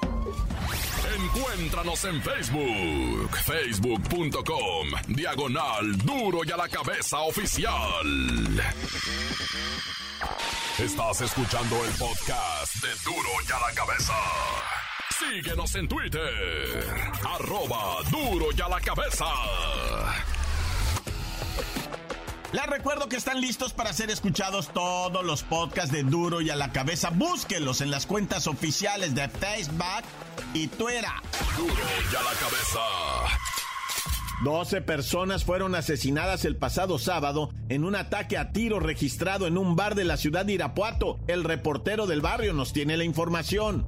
Encuéntranos 1.15 2.05
en 2.05 2.21
Facebook, 2.21 3.37
facebook.com, 3.45 4.87
diagonal 5.07 5.97
duro 5.97 6.41
y 6.45 6.51
a 6.51 6.57
la 6.57 6.69
cabeza 6.69 7.19
oficial. 7.19 8.05
Estás 10.77 11.21
escuchando 11.21 11.83
el 11.85 11.91
podcast 11.91 12.75
de 12.75 12.89
Duro 13.03 13.29
y 13.47 13.51
a 13.51 13.59
la 13.59 13.73
Cabeza. 13.75 14.13
Síguenos 15.19 15.75
en 15.75 15.87
Twitter. 15.87 16.85
Arroba 17.25 17.97
Duro 18.09 18.47
y 18.55 18.61
a 18.61 18.69
la 18.69 18.79
Cabeza. 18.79 19.25
Les 22.51 22.65
recuerdo 22.65 23.07
que 23.07 23.17
están 23.17 23.41
listos 23.41 23.73
para 23.73 23.93
ser 23.93 24.09
escuchados 24.09 24.69
todos 24.73 25.23
los 25.23 25.43
podcasts 25.43 25.91
de 25.91 26.03
Duro 26.03 26.41
y 26.41 26.49
a 26.49 26.55
la 26.55 26.71
Cabeza. 26.71 27.09
Búsquenlos 27.11 27.81
en 27.81 27.91
las 27.91 28.05
cuentas 28.05 28.47
oficiales 28.47 29.13
de 29.13 29.29
Facebook 29.29 30.03
y 30.53 30.67
Twitter. 30.67 31.05
Duro 31.57 31.73
y 32.11 32.15
a 32.15 32.23
la 32.23 32.33
Cabeza. 32.39 33.48
12 34.43 34.81
personas 34.81 35.43
fueron 35.43 35.75
asesinadas 35.75 36.45
el 36.45 36.55
pasado 36.55 36.97
sábado 36.97 37.49
en 37.67 37.83
un 37.83 37.95
ataque 37.95 38.37
a 38.37 38.53
tiro 38.53 38.79
registrado 38.79 39.47
en 39.47 39.57
un 39.57 39.75
bar 39.75 39.95
de 39.95 40.05
la 40.05 40.15
ciudad 40.15 40.45
de 40.45 40.53
Irapuato. 40.53 41.19
El 41.27 41.43
reportero 41.43 42.07
del 42.07 42.21
barrio 42.21 42.53
nos 42.53 42.71
tiene 42.71 42.95
la 42.95 43.03
información. 43.03 43.85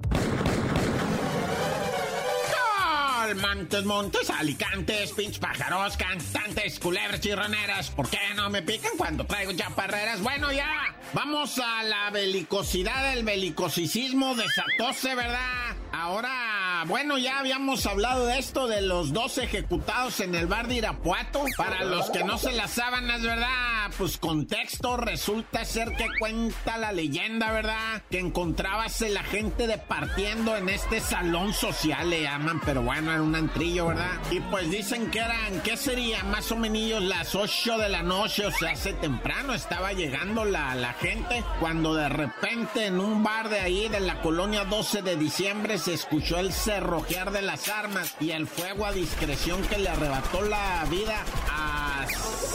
Montes, 3.39 3.85
montes, 3.85 4.29
alicantes, 4.29 5.13
pinch 5.13 5.39
pájaros, 5.39 5.95
cantantes, 5.95 6.77
culebras 6.79 7.21
chirroneras. 7.21 7.89
¿Por 7.91 8.09
qué 8.09 8.19
no 8.35 8.49
me 8.49 8.61
pican 8.61 8.91
cuando 8.97 9.25
traigo 9.25 9.53
chaparreras? 9.53 10.21
Bueno, 10.21 10.51
ya, 10.51 10.93
vamos 11.13 11.57
a 11.59 11.81
la 11.83 12.09
belicosidad, 12.09 13.13
el 13.13 13.23
belicosicismo 13.23 14.35
desatóse, 14.35 15.15
¿verdad? 15.15 15.77
Ahora, 15.93 16.60
bueno, 16.85 17.17
ya 17.17 17.39
habíamos 17.39 17.85
hablado 17.85 18.25
de 18.25 18.39
esto, 18.39 18.67
de 18.67 18.81
los 18.81 19.13
dos 19.13 19.37
ejecutados 19.37 20.19
en 20.19 20.35
el 20.35 20.47
bar 20.47 20.67
de 20.67 20.75
Irapuato. 20.75 21.43
Para 21.57 21.83
los 21.83 22.09
que 22.09 22.23
no 22.23 22.37
se 22.37 22.51
las 22.51 22.71
sábanas, 22.71 23.21
¿verdad? 23.21 23.80
Pues 23.97 24.17
contexto, 24.17 24.97
resulta 24.97 25.65
ser 25.65 25.93
que 25.95 26.07
cuenta 26.19 26.77
la 26.77 26.91
leyenda, 26.91 27.51
¿verdad? 27.51 28.01
Que 28.09 28.19
encontrábase 28.19 29.09
la 29.09 29.23
gente 29.23 29.67
departiendo 29.67 30.55
en 30.55 30.69
este 30.69 30.99
salón 30.99 31.53
social, 31.53 32.09
le 32.09 32.23
llaman, 32.23 32.61
pero 32.65 32.81
bueno, 32.81 33.11
era 33.11 33.21
un 33.21 33.35
antrillo, 33.35 33.87
¿verdad? 33.87 34.19
Y 34.29 34.39
pues 34.39 34.69
dicen 34.69 35.09
que 35.09 35.19
eran, 35.19 35.61
¿qué 35.63 35.77
sería? 35.77 36.23
Más 36.23 36.51
o 36.51 36.55
menos 36.55 36.71
las 37.01 37.35
8 37.35 37.77
de 37.77 37.89
la 37.89 38.01
noche, 38.01 38.45
o 38.45 38.51
sea, 38.51 38.71
hace 38.71 38.93
temprano 38.93 39.53
estaba 39.53 39.93
llegando 39.93 40.45
la, 40.45 40.73
la 40.75 40.93
gente, 40.93 41.43
cuando 41.59 41.93
de 41.93 42.09
repente 42.09 42.85
en 42.85 42.99
un 42.99 43.23
bar 43.23 43.49
de 43.49 43.59
ahí, 43.59 43.89
de 43.89 43.99
la 43.99 44.21
colonia 44.21 44.63
12 44.63 45.01
de 45.01 45.17
diciembre, 45.17 45.77
se 45.77 45.93
escuchó 45.93 46.39
el 46.39 46.53
cerrojear 46.53 47.31
de 47.31 47.41
las 47.41 47.67
armas 47.67 48.15
y 48.19 48.31
el 48.31 48.47
fuego 48.47 48.85
a 48.85 48.91
discreción 48.91 49.61
que 49.63 49.77
le 49.79 49.89
arrebató 49.89 50.41
la 50.43 50.85
vida 50.89 51.23
a 51.51 52.05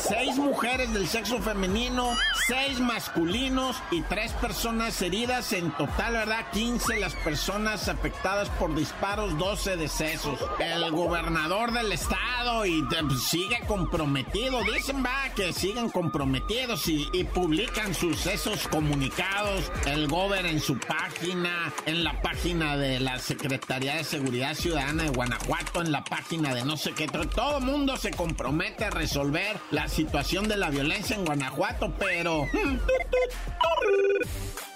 seis 0.09 0.37
mujeres 0.37 0.93
del 0.93 1.09
sexo 1.17 1.41
femenino, 1.41 2.15
seis 2.47 2.79
masculinos 2.79 3.75
y 3.91 4.03
tres 4.03 4.33
personas 4.35 5.01
heridas. 5.01 5.51
En 5.55 5.71
total, 5.71 6.13
¿verdad? 6.13 6.45
15 6.53 7.01
las 7.01 7.15
personas 7.15 7.89
afectadas 7.89 8.51
por 8.51 8.75
disparos, 8.75 9.39
12 9.39 9.79
decesos. 9.79 10.39
El 10.59 10.91
gobernador 10.91 11.73
del 11.73 11.91
estado 11.91 12.67
y 12.67 12.83
pues, 12.83 13.23
sigue 13.23 13.59
comprometido. 13.67 14.63
Dicen, 14.65 15.03
va, 15.03 15.33
que 15.35 15.55
siguen 15.55 15.89
comprometidos 15.89 16.87
y, 16.87 17.09
y 17.15 17.25
publican 17.25 17.95
sus 17.95 18.27
esos 18.27 18.69
comunicados. 18.69 19.73
El 19.87 20.09
gober 20.09 20.45
en 20.45 20.61
su 20.61 20.79
página, 20.79 21.73
en 21.87 22.05
la 22.05 22.21
página 22.21 22.77
de 22.77 23.01
la 23.01 23.19
Secretaría 23.19 23.95
de 23.95 24.05
Seguridad 24.05 24.55
Ciudadana 24.55 25.05
de 25.05 25.09
Guanajuato, 25.09 25.81
en 25.81 25.93
la 25.93 26.05
página 26.05 26.55
de 26.55 26.63
no 26.67 26.77
sé 26.77 26.93
qué. 26.93 27.07
Todo 27.07 27.61
mundo 27.61 27.97
se 27.97 28.11
compromete 28.11 28.85
a 28.85 28.91
resolver 28.91 29.57
la 29.71 29.89
situación 29.89 30.47
de 30.47 30.59
la 30.59 30.69
violencia 30.69 31.06
en 31.11 31.25
Guanajuato, 31.25 31.93
pero... 31.99 32.47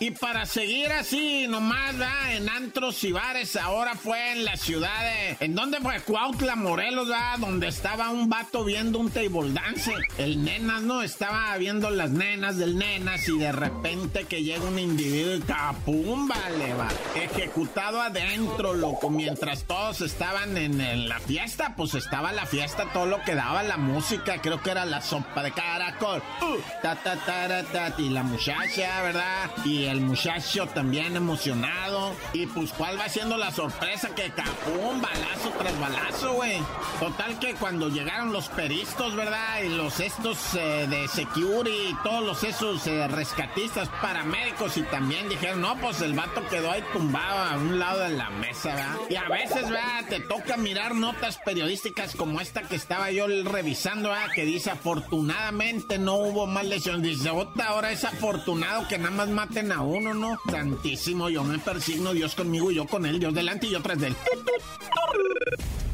Y 0.02 0.12
para 0.12 0.46
seguir 0.46 0.90
así 0.92 1.46
nomás, 1.46 2.00
¿va? 2.00 2.32
En 2.32 2.48
antros 2.48 3.04
y 3.04 3.12
bares, 3.12 3.54
ahora 3.56 3.94
fue 3.96 4.32
en 4.32 4.46
la 4.46 4.56
ciudad 4.56 4.98
de... 5.02 5.44
¿En 5.44 5.54
dónde 5.54 5.78
fue? 5.80 6.00
Cuautla, 6.00 6.56
Morelos, 6.56 7.10
¿va? 7.10 7.36
Donde 7.36 7.68
estaba 7.68 8.08
un 8.08 8.30
vato 8.30 8.64
viendo 8.64 8.98
un 8.98 9.10
table 9.10 9.52
dance. 9.52 9.92
El 10.16 10.42
nenas, 10.42 10.80
¿no? 10.80 11.02
Estaba 11.02 11.54
viendo 11.58 11.90
las 11.90 12.08
nenas 12.12 12.56
del 12.56 12.78
nenas 12.78 13.28
y 13.28 13.36
de 13.36 13.52
repente 13.52 14.24
que 14.24 14.42
llega 14.42 14.64
un 14.64 14.78
individuo 14.78 15.34
y 15.34 15.40
capum, 15.40 16.26
vale, 16.26 16.72
va. 16.72 16.88
Ejecutado 17.14 18.00
adentro, 18.00 18.72
loco. 18.72 19.10
Mientras 19.10 19.64
todos 19.64 20.00
estaban 20.00 20.56
en, 20.56 21.10
la 21.10 21.20
fiesta, 21.20 21.74
pues 21.76 21.92
estaba 21.92 22.32
la 22.32 22.46
fiesta, 22.46 22.90
todo 22.94 23.04
lo 23.04 23.20
que 23.20 23.34
daba 23.34 23.62
la 23.62 23.76
música. 23.76 24.40
Creo 24.40 24.62
que 24.62 24.70
era 24.70 24.86
la 24.86 25.02
sopa 25.02 25.42
de 25.42 25.52
caracol. 25.52 26.19
Uh, 26.42 26.56
ta, 26.82 26.96
ta, 26.96 27.16
ta, 27.16 27.62
ta, 27.64 27.94
y 27.98 28.08
la 28.08 28.22
muchacha, 28.22 29.02
¿verdad? 29.02 29.50
Y 29.64 29.84
el 29.84 30.00
muchacho 30.00 30.66
también 30.66 31.16
emocionado. 31.16 32.14
Y 32.32 32.46
pues, 32.46 32.72
¿cuál 32.72 32.98
va 32.98 33.08
siendo 33.08 33.36
la 33.36 33.50
sorpresa? 33.50 34.08
Que 34.14 34.30
capum, 34.30 35.00
balazo 35.00 35.50
tras 35.58 35.78
balazo, 35.80 36.32
güey. 36.34 36.58
Total 36.98 37.38
que 37.38 37.54
cuando 37.54 37.88
llegaron 37.88 38.32
los 38.32 38.48
peristos, 38.48 39.14
¿verdad? 39.16 39.62
Y 39.64 39.68
los 39.70 40.00
estos 40.00 40.54
eh, 40.54 40.86
de 40.88 41.08
security 41.08 41.90
y 41.90 41.96
todos 42.02 42.24
los 42.24 42.44
esos 42.44 42.86
eh, 42.86 43.06
rescatistas, 43.08 43.88
paramédicos 44.00 44.76
y 44.76 44.82
también 44.82 45.28
dijeron, 45.28 45.60
no, 45.60 45.76
pues 45.76 46.00
el 46.00 46.14
vato 46.14 46.46
quedó 46.48 46.70
ahí 46.70 46.82
tumbado 46.92 47.38
a 47.38 47.56
un 47.56 47.78
lado 47.78 48.00
de 48.00 48.10
la 48.10 48.30
mesa, 48.30 48.74
¿verdad? 48.74 48.96
Y 49.08 49.16
a 49.16 49.28
veces, 49.28 49.62
¿verdad? 49.68 50.04
Te 50.08 50.20
toca 50.20 50.56
mirar 50.56 50.94
notas 50.94 51.38
periodísticas 51.38 52.14
como 52.14 52.40
esta 52.40 52.62
que 52.62 52.76
estaba 52.76 53.10
yo 53.10 53.26
revisando, 53.44 54.10
¿verdad? 54.10 54.32
Que 54.34 54.44
dice, 54.44 54.70
afortunadamente 54.70 55.98
no 55.98 56.09
hubo 56.16 56.46
más 56.46 56.66
lesiones. 56.66 57.02
Dice, 57.02 57.30
otra 57.30 57.68
ahora 57.68 57.92
es 57.92 58.04
afortunado 58.04 58.86
que 58.88 58.98
nada 58.98 59.10
más 59.10 59.28
maten 59.28 59.72
a 59.72 59.82
uno, 59.82 60.14
¿no? 60.14 60.38
Santísimo, 60.50 61.28
yo 61.28 61.44
me 61.44 61.58
persigno, 61.58 62.12
Dios 62.12 62.34
conmigo 62.34 62.70
y 62.70 62.76
yo 62.76 62.86
con 62.86 63.06
él, 63.06 63.18
Dios 63.18 63.34
delante 63.34 63.66
y 63.66 63.70
yo 63.70 63.82
tras 63.82 63.98
de 63.98 64.08
él. 64.08 64.16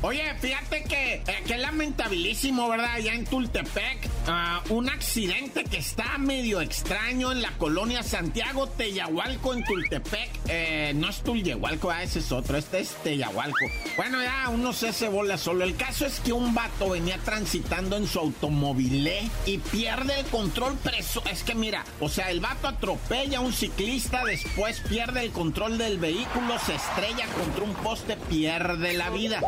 Oye, 0.03 0.23
fíjate 0.41 0.85
que, 0.85 1.15
eh, 1.15 1.43
que 1.47 1.57
lamentabilísimo, 1.57 2.69
¿verdad? 2.69 2.99
Ya 2.99 3.15
en 3.15 3.25
Tultepec, 3.25 4.09
ah, 4.27 4.63
un 4.69 4.89
accidente 4.89 5.65
que 5.65 5.79
está 5.79 6.19
medio 6.19 6.61
extraño 6.61 7.33
en 7.33 7.43
la 7.43 7.51
colonia 7.53 8.03
Santiago 8.03 8.67
Teyahualco 8.69 9.55
en 9.55 9.65
Tultepec. 9.65 10.31
Eh, 10.49 10.93
no 10.95 11.09
es 11.09 11.23
Tulyehualco, 11.23 11.91
ah, 11.91 12.03
ese 12.03 12.19
es 12.19 12.31
otro, 12.31 12.59
este 12.59 12.81
es 12.81 12.91
Teyahualco. 13.03 13.67
Bueno, 13.97 14.23
ya 14.23 14.49
uno 14.51 14.73
se 14.73 14.89
hace 14.89 15.09
bola 15.09 15.39
solo. 15.39 15.65
El 15.65 15.77
caso 15.77 16.07
es 16.07 16.21
que 16.21 16.33
un 16.33 16.55
vato 16.55 16.91
venía 16.91 17.19
transitando 17.19 17.97
en 17.97 18.07
su 18.07 18.19
automóvil 18.19 19.11
y 19.47 19.59
pierde 19.59 20.21
el 20.21 20.27
control 20.27 20.77
preso. 20.79 21.23
Es 21.31 21.43
que 21.43 21.55
mira, 21.55 21.85
o 22.01 22.09
sea, 22.09 22.31
el 22.31 22.41
vato 22.41 22.69
atropella 22.69 23.39
a 23.39 23.41
un 23.41 23.53
ciclista, 23.53 24.25
después 24.25 24.81
pierde 24.81 25.23
el 25.23 25.33
control 25.33 25.79
del 25.79 25.99
vehículo, 25.99 26.59
se 26.59 26.75
estrella 26.75 27.27
contra 27.27 27.65
un 27.65 27.75
poste, 27.75 28.17
pierde 28.17 28.95
la 28.95 29.11
vida. 29.11 29.41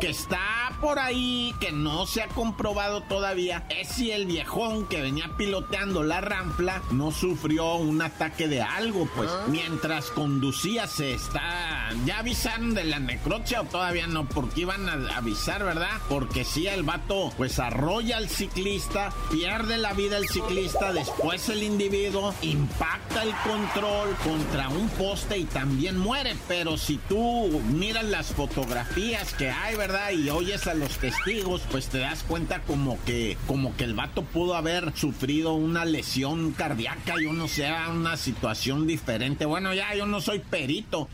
Que 0.00 0.10
está 0.10 0.76
por 0.80 0.98
ahí, 0.98 1.54
que 1.60 1.72
no 1.72 2.06
se 2.06 2.22
ha 2.22 2.28
comprobado 2.28 3.02
todavía, 3.02 3.66
es 3.68 3.88
si 3.88 4.10
el 4.10 4.26
viejón 4.26 4.86
que 4.86 5.00
venía 5.00 5.36
piloteando 5.36 6.02
la 6.02 6.20
rampla 6.20 6.82
no 6.90 7.10
sufrió 7.10 7.76
un 7.76 8.02
ataque 8.02 8.48
de 8.48 8.62
algo, 8.62 9.08
pues 9.14 9.30
ah. 9.30 9.46
mientras 9.48 10.10
conducía 10.10 10.86
se 10.86 11.14
está... 11.14 11.73
¿Ya 12.04 12.18
avisaron 12.18 12.74
de 12.74 12.84
la 12.84 12.98
necrocia 12.98 13.62
o 13.62 13.64
todavía 13.64 14.06
no? 14.06 14.28
Porque 14.28 14.62
iban 14.62 14.88
a 14.88 15.16
avisar, 15.16 15.64
¿verdad? 15.64 15.90
Porque 16.08 16.44
si 16.44 16.66
el 16.66 16.82
vato 16.82 17.32
pues 17.36 17.58
arrolla 17.58 18.16
al 18.16 18.28
ciclista, 18.28 19.12
pierde 19.30 19.78
la 19.78 19.92
vida 19.92 20.18
el 20.18 20.28
ciclista, 20.28 20.92
después 20.92 21.48
el 21.48 21.62
individuo 21.62 22.34
impacta 22.42 23.22
el 23.22 23.32
control 23.36 24.14
contra 24.24 24.68
un 24.68 24.88
poste 24.90 25.38
y 25.38 25.44
también 25.44 25.98
muere. 25.98 26.36
Pero 26.48 26.76
si 26.76 26.98
tú 27.08 27.62
miras 27.72 28.04
las 28.04 28.32
fotografías 28.32 29.32
que 29.34 29.50
hay, 29.50 29.76
¿verdad? 29.76 30.10
Y 30.10 30.28
oyes 30.30 30.66
a 30.66 30.74
los 30.74 30.98
testigos, 30.98 31.62
pues 31.70 31.88
te 31.88 31.98
das 31.98 32.22
cuenta 32.22 32.60
como 32.62 33.02
que, 33.04 33.38
como 33.46 33.76
que 33.76 33.84
el 33.84 33.94
vato 33.94 34.24
pudo 34.24 34.54
haber 34.54 34.92
sufrido 34.96 35.54
una 35.54 35.84
lesión 35.84 36.52
cardíaca, 36.52 37.14
yo 37.22 37.32
no 37.32 37.48
sé, 37.48 37.72
una 37.90 38.16
situación 38.16 38.86
diferente. 38.86 39.44
Bueno, 39.46 39.74
ya 39.74 39.94
yo 39.94 40.06
no 40.06 40.20
soy 40.20 40.38
perito. 40.38 41.08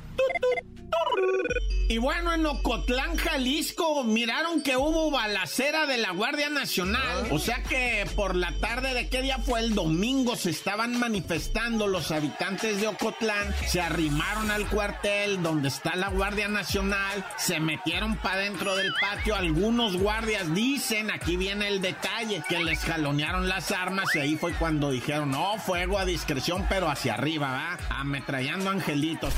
Y 1.91 1.99
bueno, 1.99 2.33
en 2.33 2.47
Ocotlán, 2.47 3.17
Jalisco, 3.17 4.05
miraron 4.05 4.63
que 4.63 4.77
hubo 4.77 5.11
balacera 5.11 5.87
de 5.87 5.99
la 5.99 6.13
Guardia 6.13 6.49
Nacional. 6.49 7.27
O 7.33 7.41
sea 7.41 7.65
que 7.65 8.07
por 8.15 8.37
la 8.37 8.53
tarde 8.61 8.95
de 8.95 9.09
qué 9.09 9.23
día 9.23 9.39
fue 9.39 9.59
el 9.59 9.75
domingo 9.75 10.37
se 10.37 10.51
estaban 10.51 10.97
manifestando 11.01 11.89
los 11.89 12.13
habitantes 12.13 12.81
de 12.81 12.87
Ocotlán, 12.87 13.53
se 13.67 13.81
arrimaron 13.81 14.53
al 14.53 14.69
cuartel 14.69 15.43
donde 15.43 15.67
está 15.67 15.97
la 15.97 16.11
Guardia 16.11 16.47
Nacional, 16.47 17.27
se 17.37 17.59
metieron 17.59 18.17
para 18.19 18.43
dentro 18.43 18.77
del 18.77 18.95
patio. 19.01 19.35
Algunos 19.35 19.97
guardias 19.97 20.55
dicen, 20.55 21.11
aquí 21.11 21.37
viene 21.37 21.67
el 21.67 21.81
detalle, 21.81 22.41
que 22.49 22.63
les 22.63 22.79
jalonearon 22.79 23.49
las 23.49 23.73
armas 23.73 24.15
y 24.15 24.21
ahí 24.21 24.37
fue 24.37 24.53
cuando 24.53 24.93
dijeron, 24.93 25.33
no, 25.33 25.59
fuego 25.59 25.99
a 25.99 26.05
discreción, 26.05 26.67
pero 26.69 26.89
hacia 26.89 27.15
arriba, 27.15 27.51
¿va? 27.51 27.79
Ametrallando 27.99 28.71
angelitos, 28.71 29.35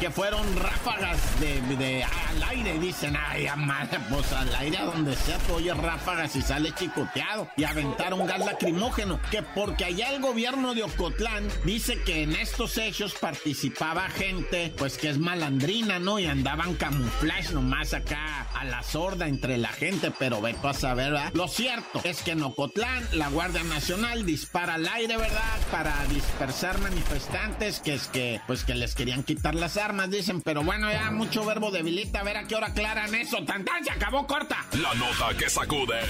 que 0.00 0.10
fueron 0.10 0.56
ráfagas 0.56 1.03
de 1.40 2.04
al 2.04 2.42
aire, 2.42 2.78
dicen, 2.78 3.16
ay, 3.16 3.46
madre, 3.56 3.98
pues 4.10 4.32
al 4.32 4.54
aire 4.54 4.78
a 4.78 4.84
donde 4.84 5.14
sea, 5.14 5.38
tú 5.38 5.54
oyes 5.54 5.76
ráfagas 5.76 6.34
y 6.36 6.42
sale 6.42 6.72
chicoteado 6.72 7.48
y 7.56 7.64
aventar 7.64 8.14
un 8.14 8.26
gas 8.26 8.38
lacrimógeno, 8.40 9.20
que 9.30 9.42
porque 9.42 9.84
allá 9.84 10.10
el 10.10 10.20
gobierno 10.20 10.74
de 10.74 10.82
Ocotlán 10.82 11.48
dice 11.64 12.00
que 12.02 12.22
en 12.22 12.32
estos 12.32 12.78
hechos 12.78 13.14
participaba 13.14 14.08
gente, 14.08 14.72
pues 14.76 14.96
que 14.96 15.10
es 15.10 15.18
malandrina, 15.18 15.98
¿no? 15.98 16.18
Y 16.18 16.26
andaban 16.26 16.74
camuflaje 16.74 17.52
nomás 17.52 17.92
acá 17.92 18.48
a 18.54 18.64
la 18.64 18.82
sorda 18.82 19.28
entre 19.28 19.58
la 19.58 19.68
gente, 19.68 20.10
pero 20.18 20.40
veto 20.40 20.68
a 20.68 20.74
saber, 20.74 21.12
¿verdad? 21.12 21.32
Lo 21.34 21.48
cierto 21.48 22.00
es 22.04 22.22
que 22.22 22.32
en 22.32 22.42
Ocotlán 22.42 23.06
la 23.12 23.28
Guardia 23.28 23.62
Nacional 23.64 24.24
dispara 24.24 24.74
al 24.74 24.88
aire, 24.88 25.16
¿verdad? 25.16 25.58
Para 25.70 25.92
dispersar 26.06 26.78
manifestantes 26.80 27.80
que 27.80 27.94
es 27.94 28.08
que, 28.08 28.40
pues 28.46 28.64
que 28.64 28.74
les 28.74 28.94
querían 28.94 29.22
quitar 29.22 29.54
las 29.54 29.76
armas, 29.76 30.10
dicen, 30.10 30.40
pero 30.40 30.62
bueno, 30.62 30.83
mucho 31.10 31.44
verbo 31.44 31.70
debilita, 31.70 32.20
a 32.20 32.22
ver 32.22 32.36
a 32.36 32.44
qué 32.44 32.54
hora 32.56 32.68
aclaran 32.68 33.14
eso. 33.14 33.44
Tan 33.44 33.64
se 33.84 33.90
acabó 33.90 34.26
corta. 34.26 34.64
La 34.72 34.94
nota 34.94 35.36
que 35.38 35.48
sacude. 35.48 36.00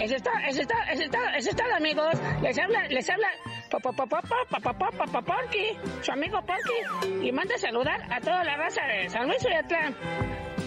Eso 0.00 0.16
está, 0.16 0.32
eso 0.48 0.62
está, 0.62 0.74
eso 0.92 1.04
está, 1.04 1.36
eso 1.36 1.50
está, 1.50 1.76
amigos. 1.76 2.16
Les 2.42 2.58
habla, 2.58 2.88
les 2.88 3.08
habla 3.08 3.28
papá, 3.70 3.92
papá, 3.92 4.22
papá, 4.50 4.60
papá, 4.60 4.90
papá, 4.90 5.22
Porky, 5.22 5.78
su 6.02 6.10
amigo 6.10 6.40
Porky. 6.44 6.80
Y 7.24 7.30
manda 7.30 7.54
a 7.54 7.58
saludar 7.58 8.12
a 8.12 8.20
toda 8.20 8.42
la 8.42 8.56
raza 8.56 8.82
de 8.82 9.08
San 9.08 9.28
Luis 9.28 9.44
Oyatlán 9.44 9.94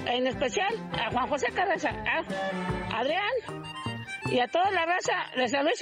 en 0.06 0.28
especial 0.28 0.74
a 0.94 1.12
Juan 1.12 1.28
José 1.28 1.48
Carranza, 1.54 1.90
a 1.90 3.00
Adrián 3.00 3.34
y 4.32 4.40
a 4.40 4.48
toda 4.48 4.70
la 4.72 4.86
raza 4.86 5.14
de 5.36 5.48
San 5.48 5.64
Luis 5.66 5.82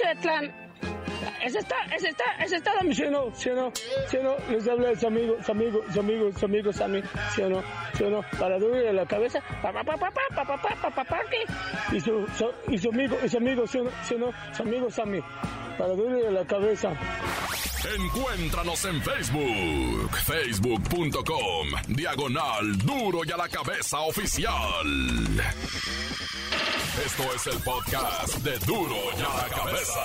Ese 1.44 1.58
está, 1.58 1.76
ese 1.94 2.08
está, 2.08 2.24
ese 2.40 2.56
está 2.56 2.74
la 2.74 2.82
no, 3.10 3.30
no, 3.50 3.72
sí 4.06 4.18
no, 4.22 4.36
les 4.50 4.68
habla 4.68 4.92
de 4.92 5.06
amigos, 5.06 5.48
amigos, 5.48 5.96
amigos, 5.96 6.42
amigos, 6.42 6.80
amigos, 6.80 7.10
no, 7.42 7.62
sí 7.94 8.04
no, 8.04 8.22
para 8.38 8.58
de 8.58 8.92
la 8.92 9.06
cabeza, 9.06 9.40
papá, 9.62 9.82
papá, 9.84 10.10
papá, 10.10 10.44
papá, 10.56 10.90
papá, 10.90 11.20
y 11.92 12.00
su, 12.00 12.26
y 12.68 12.78
su 12.78 12.88
amigo, 12.90 13.16
y 13.24 13.28
su 13.28 13.36
amigo, 13.36 13.66
sí 13.66 13.78
no, 13.78 13.90
sí 14.02 14.16
no, 14.16 14.32
su 14.52 14.62
amigo 14.62 14.90
Sammy, 14.90 15.20
para 15.76 15.94
de 15.94 16.30
la 16.30 16.44
cabeza. 16.44 16.92
Encuéntranos 17.84 18.84
en 18.86 19.00
Facebook, 19.00 20.10
facebook.com, 20.24 21.68
diagonal 21.86 22.76
duro 22.78 23.20
y 23.24 23.30
a 23.30 23.36
la 23.36 23.48
cabeza 23.48 24.00
oficial. 24.00 24.50
Esto 27.06 27.22
es 27.34 27.46
el 27.46 27.62
podcast 27.62 28.38
de 28.38 28.58
duro 28.66 28.96
y 29.16 29.20
a 29.20 29.42
la 29.42 29.48
cabeza. 29.54 30.00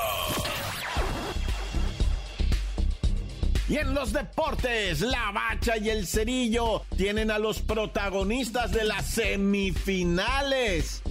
Y 3.68 3.78
en 3.78 3.96
los 3.96 4.14
deportes, 4.14 5.02
la 5.02 5.32
bacha 5.32 5.78
y 5.78 5.90
el 5.90 6.06
cerillo 6.06 6.84
tienen 6.96 7.32
a 7.32 7.40
los 7.40 7.60
protagonistas 7.60 8.72
de 8.72 8.84
las 8.84 9.06
semifinales. 9.08 11.02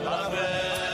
vibrante 0.00 0.89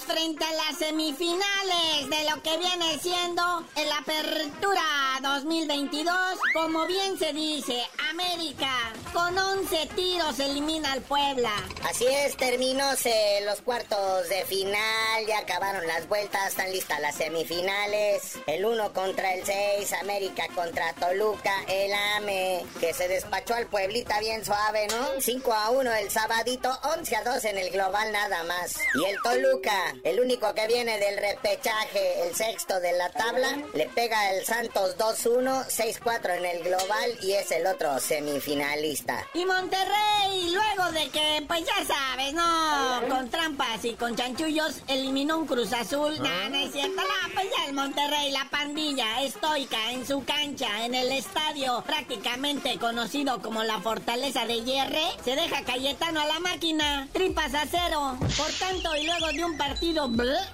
frente 0.00 0.44
a 0.44 0.52
las 0.52 0.78
semifinales 0.78 2.10
de 2.10 2.30
lo 2.30 2.42
que 2.42 2.56
viene 2.58 2.98
siendo 3.00 3.64
el 3.76 3.90
Apertura 3.92 4.82
2022. 5.22 6.14
Como 6.54 6.86
bien 6.86 7.18
se 7.18 7.32
dice, 7.32 7.82
América 8.10 8.92
con 9.12 9.36
11 9.36 9.88
tiros 9.94 10.38
elimina 10.40 10.92
al 10.92 11.02
Puebla. 11.02 11.52
Así 11.84 12.06
es, 12.06 12.36
terminóse 12.36 13.40
los 13.44 13.60
cuartos 13.62 14.28
de 14.28 14.44
final, 14.44 15.26
ya 15.26 15.38
acabaron 15.38 15.86
las 15.86 16.08
vueltas, 16.08 16.48
están 16.48 16.70
listas 16.70 17.00
las 17.00 17.16
semifinales. 17.16 18.38
El 18.46 18.64
1 18.64 18.92
contra 18.92 19.34
el 19.34 19.44
6, 19.44 19.92
América 19.94 20.44
contra 20.54 20.92
Toluca, 20.94 21.54
el 21.68 21.92
AME, 22.16 22.64
que 22.80 22.92
se 22.92 23.08
despachó 23.08 23.54
al 23.54 23.66
Pueblita 23.66 24.20
bien 24.20 24.44
suave, 24.44 24.86
¿no? 24.88 25.20
5 25.20 25.52
a 25.52 25.70
1 25.70 25.94
el 25.94 26.10
sabadito, 26.10 26.70
11 26.98 27.16
a 27.16 27.24
2 27.24 27.44
en 27.44 27.58
el 27.58 27.70
global 27.70 28.12
nada 28.12 28.44
más. 28.44 28.76
Y 28.94 29.04
el 29.04 29.16
Toluca, 29.22 29.85
el 30.02 30.20
único 30.20 30.54
que 30.54 30.66
viene 30.66 30.98
del 30.98 31.16
repechaje, 31.18 32.22
el 32.26 32.34
sexto 32.34 32.80
de 32.80 32.92
la 32.92 33.10
tabla, 33.10 33.58
le 33.74 33.86
pega 33.86 34.32
el 34.32 34.44
Santos 34.44 34.96
2-1, 34.98 35.66
6-4 35.66 36.36
en 36.38 36.44
el 36.44 36.62
global 36.62 37.18
y 37.22 37.32
es 37.32 37.50
el 37.50 37.66
otro 37.66 37.98
semifinalista. 37.98 39.26
Y 39.34 39.44
Monterrey, 39.44 40.50
luego 40.52 40.92
de 40.92 41.08
que, 41.10 41.44
pues 41.46 41.64
ya 41.64 41.84
sabes, 41.84 42.32
¿no? 42.34 43.08
Con 43.08 43.28
trampas 43.30 43.84
y 43.84 43.94
con 43.94 44.16
chanchullos, 44.16 44.80
eliminó 44.88 45.38
un 45.38 45.46
Cruz 45.46 45.72
Azul. 45.72 46.16
No, 46.18 46.48
no 46.48 46.56
es 46.56 46.72
cierto, 46.72 46.96
no, 46.96 47.34
pues 47.34 47.46
ya 47.56 47.66
el 47.66 47.74
Monterrey, 47.74 48.30
la 48.30 48.48
pandilla 48.50 49.22
estoica 49.22 49.90
en 49.92 50.06
su 50.06 50.24
cancha, 50.24 50.84
en 50.84 50.94
el 50.94 51.12
estadio 51.12 51.82
prácticamente 51.86 52.78
conocido 52.78 53.40
como 53.42 53.62
la 53.62 53.80
Fortaleza 53.80 54.46
de 54.46 54.62
Hierre, 54.62 55.04
se 55.24 55.36
deja 55.36 55.64
Cayetano 55.64 56.20
a 56.20 56.26
la 56.26 56.40
máquina, 56.40 57.08
tripas 57.12 57.54
a 57.54 57.64
cero. 57.70 58.18
Por 58.36 58.50
tanto, 58.52 58.94
y 58.96 59.04
luego 59.04 59.28
de 59.28 59.44
un 59.44 59.56
partido, 59.56 59.75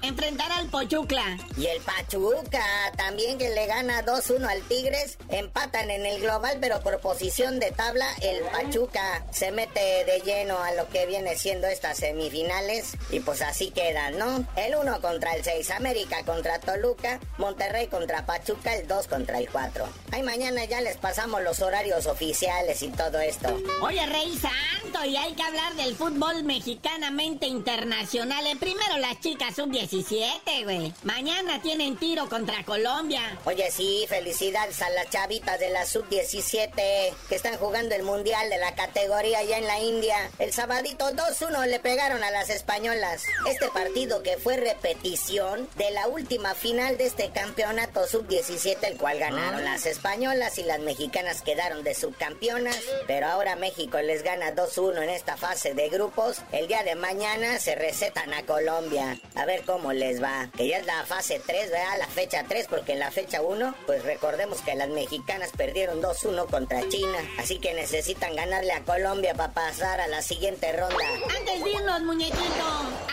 enfrentará 0.02 0.56
al 0.56 0.68
Pochucla. 0.68 1.38
Y 1.56 1.66
el 1.66 1.80
Pachuca, 1.80 2.64
también 2.96 3.38
que 3.38 3.50
le 3.50 3.66
gana 3.66 4.04
2-1 4.04 4.44
al 4.44 4.62
Tigres, 4.62 5.18
empatan 5.28 5.90
en 5.90 6.06
el 6.06 6.20
global, 6.20 6.58
pero 6.60 6.80
por 6.80 7.00
posición 7.00 7.58
de 7.60 7.70
tabla, 7.70 8.06
el 8.20 8.42
Pachuca 8.44 9.24
se 9.30 9.52
mete 9.52 9.80
de 10.04 10.20
lleno 10.24 10.58
a 10.58 10.72
lo 10.72 10.88
que 10.88 11.06
viene 11.06 11.36
siendo 11.36 11.66
estas 11.66 11.98
semifinales 11.98 12.96
y 13.10 13.20
pues 13.20 13.42
así 13.42 13.70
quedan, 13.70 14.18
¿no? 14.18 14.46
El 14.56 14.74
1 14.74 15.00
contra 15.00 15.34
el 15.34 15.44
6, 15.44 15.70
América 15.70 16.24
contra 16.24 16.58
Toluca, 16.58 17.20
Monterrey 17.38 17.86
contra 17.88 18.26
Pachuca, 18.26 18.74
el 18.74 18.86
2 18.86 19.06
contra 19.08 19.38
el 19.38 19.48
4. 19.50 19.88
Ay, 20.12 20.22
mañana 20.22 20.64
ya 20.64 20.80
les 20.80 20.96
pasamos 20.96 21.42
los 21.42 21.60
horarios 21.60 22.06
oficiales 22.06 22.82
y 22.82 22.88
todo 22.88 23.20
esto. 23.20 23.48
Oye, 23.82 24.04
Rey 24.06 24.36
Santo, 24.36 25.04
y 25.04 25.16
hay 25.16 25.32
que 25.34 25.42
hablar 25.42 25.74
del 25.74 25.94
fútbol 25.94 26.44
mexicanamente 26.44 27.46
internacional. 27.46 28.46
Eh, 28.46 28.56
primero 28.56 28.98
las 29.12 29.20
chicas 29.20 29.54
sub-17, 29.56 30.64
güey. 30.64 30.94
Mañana 31.02 31.60
tienen 31.60 31.98
tiro 31.98 32.30
contra 32.30 32.64
Colombia. 32.64 33.20
Oye, 33.44 33.70
sí, 33.70 34.06
felicidades 34.08 34.80
a 34.80 34.88
las 34.88 35.10
chavitas 35.10 35.60
de 35.60 35.68
la 35.68 35.84
sub-17 35.84 37.12
que 37.28 37.34
están 37.34 37.58
jugando 37.58 37.94
el 37.94 38.04
mundial 38.04 38.48
de 38.48 38.56
la 38.56 38.74
categoría 38.74 39.40
allá 39.40 39.58
en 39.58 39.66
la 39.66 39.80
India. 39.80 40.16
El 40.38 40.54
sabadito 40.54 41.10
2-1 41.10 41.66
le 41.66 41.78
pegaron 41.78 42.24
a 42.24 42.30
las 42.30 42.48
españolas. 42.48 43.24
Este 43.46 43.68
partido 43.68 44.22
que 44.22 44.38
fue 44.38 44.56
repetición 44.56 45.68
de 45.76 45.90
la 45.90 46.08
última 46.08 46.54
final 46.54 46.96
de 46.96 47.04
este 47.04 47.28
campeonato 47.32 48.06
sub-17, 48.06 48.78
el 48.82 48.96
cual 48.96 49.18
ganaron 49.18 49.60
ah. 49.60 49.72
las 49.72 49.84
españolas 49.84 50.56
y 50.56 50.62
las 50.62 50.80
mexicanas 50.80 51.42
quedaron 51.42 51.84
de 51.84 51.94
subcampeonas. 51.94 52.80
Pero 53.06 53.26
ahora 53.26 53.56
México 53.56 54.00
les 54.00 54.22
gana 54.22 54.54
2-1 54.54 55.02
en 55.02 55.10
esta 55.10 55.36
fase 55.36 55.74
de 55.74 55.90
grupos. 55.90 56.38
El 56.50 56.66
día 56.66 56.82
de 56.82 56.94
mañana 56.94 57.58
se 57.58 57.74
recetan 57.74 58.32
a 58.32 58.42
Colombia. 58.44 59.01
A 59.34 59.44
ver 59.44 59.62
cómo 59.64 59.92
les 59.92 60.22
va. 60.22 60.48
Que 60.56 60.68
ya 60.68 60.78
es 60.78 60.86
la 60.86 61.04
fase 61.06 61.40
3, 61.44 61.70
¿verdad? 61.70 61.98
La 61.98 62.06
fecha 62.06 62.44
3, 62.48 62.66
porque 62.68 62.92
en 62.92 62.98
la 62.98 63.10
fecha 63.10 63.42
1, 63.42 63.74
pues 63.86 64.04
recordemos 64.04 64.60
que 64.60 64.74
las 64.74 64.88
mexicanas 64.88 65.50
perdieron 65.56 66.02
2-1 66.02 66.46
contra 66.46 66.88
China. 66.88 67.18
Así 67.38 67.58
que 67.58 67.74
necesitan 67.74 68.34
ganarle 68.36 68.72
a 68.72 68.82
Colombia 68.84 69.34
para 69.34 69.52
pasar 69.52 70.00
a 70.00 70.08
la 70.08 70.22
siguiente 70.22 70.72
ronda. 70.72 71.04
Antes 71.38 71.64
de 71.64 71.70
irnos, 71.70 72.02
muñequito, 72.02 72.64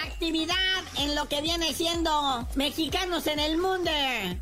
actividad 0.03 0.55
en 0.99 1.15
lo 1.15 1.27
que 1.27 1.41
viene 1.41 1.73
siendo 1.73 2.47
mexicanos 2.55 3.27
en 3.27 3.39
el 3.39 3.57
mundo. 3.57 3.91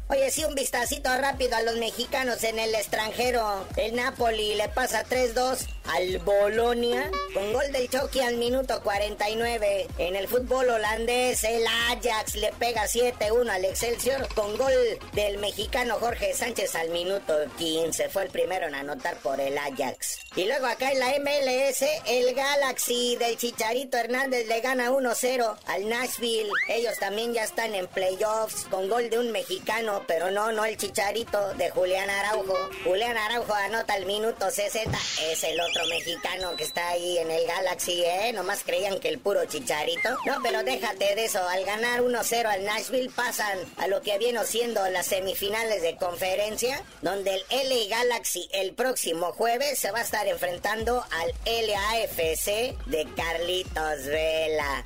Oye, 0.10 0.32
sí, 0.32 0.44
un 0.44 0.56
vistacito 0.56 1.10
rápido 1.18 1.56
a 1.56 1.62
los 1.62 1.76
mexicanos 1.78 2.44
en 2.44 2.60
el 2.60 2.74
extranjero. 2.76 3.66
El 3.76 3.96
Napoli 3.96 4.56
le 4.56 4.68
pasa 4.70 5.06
3-2 5.06 5.68
al 5.88 6.20
Bolonia 6.20 7.10
con 7.34 7.54
gol 7.54 7.72
del 7.72 7.90
Chucky 7.90 8.20
al 8.20 8.38
minuto 8.38 8.82
49. 8.82 9.88
En 9.98 10.16
el 10.16 10.28
fútbol 10.28 10.70
holandés, 10.70 11.44
el 11.44 11.66
Ajax 11.90 12.36
le 12.36 12.52
pega 12.54 12.86
7-1 12.86 13.50
al 13.50 13.66
Excelsior 13.66 14.28
con 14.34 14.58
gol 14.58 14.74
del 15.14 15.38
mexicano 15.38 15.98
Jorge 16.00 16.34
Sánchez 16.34 16.76
al 16.76 16.90
minuto 16.90 17.34
15. 17.58 18.10
Fue 18.10 18.24
el 18.24 18.30
primero 18.30 18.68
en 18.68 18.76
anotar 18.76 19.16
por 19.18 19.40
el 19.40 19.58
Ajax. 19.58 20.20
Y 20.36 20.46
luego 20.46 20.66
acá 20.66 20.92
en 20.92 21.00
la 21.00 21.08
MLS, 21.20 21.84
el 22.06 22.34
Galaxy 22.34 23.16
del 23.18 23.38
Chicharito 23.38 23.98
Hernández 23.98 24.48
le 24.48 24.62
gana 24.62 24.92
1-0 24.92 25.56
al 25.66 25.90
Nashville. 25.90 26.47
Ellos 26.70 26.98
también 27.00 27.34
ya 27.34 27.44
están 27.44 27.76
en 27.76 27.88
playoffs 27.88 28.66
con 28.70 28.90
gol 28.90 29.10
de 29.10 29.20
un 29.20 29.32
mexicano, 29.32 30.04
pero 30.08 30.32
no, 30.32 30.52
no 30.52 30.66
el 30.66 30.78
Chicharito 30.78 31.54
de 31.56 31.70
Julián 31.70 32.10
Araujo. 32.10 32.56
Julián 32.84 33.18
Araujo 33.18 33.54
anota 33.54 33.94
al 33.94 34.06
minuto 34.06 34.50
60. 34.50 34.98
Es 35.32 35.44
el 35.44 35.60
otro 35.60 35.86
mexicano 35.88 36.56
que 36.56 36.64
está 36.64 36.90
ahí 36.90 37.18
en 37.18 37.32
el 37.32 37.46
Galaxy, 37.46 38.04
¿eh? 38.04 38.32
Nomás 38.34 38.64
creían 38.64 39.00
que 39.00 39.10
el 39.10 39.20
puro 39.20 39.46
chicharito. 39.46 40.10
No, 40.26 40.38
pero 40.44 40.64
déjate 40.64 41.16
de 41.16 41.26
eso. 41.26 41.42
Al 41.48 41.66
ganar 41.66 42.02
1-0 42.02 42.46
al 42.46 42.66
Nashville 42.66 43.12
pasan 43.16 43.60
a 43.78 43.88
lo 43.88 44.02
que 44.02 44.18
viene 44.18 44.38
siendo 44.46 44.88
las 44.90 45.08
semifinales 45.08 45.82
de 45.82 45.96
conferencia, 45.98 46.84
donde 47.02 47.36
el 47.36 47.70
LA 47.70 47.98
Galaxy 47.98 48.48
el 48.52 48.74
próximo 48.74 49.32
jueves 49.34 49.80
se 49.80 49.92
va 49.92 50.00
a 50.00 50.04
estar 50.04 50.28
enfrentando 50.28 51.04
al 51.12 51.34
LAFC 51.46 52.76
de 52.86 53.08
Carlitos 53.16 54.06
Vela. 54.06 54.86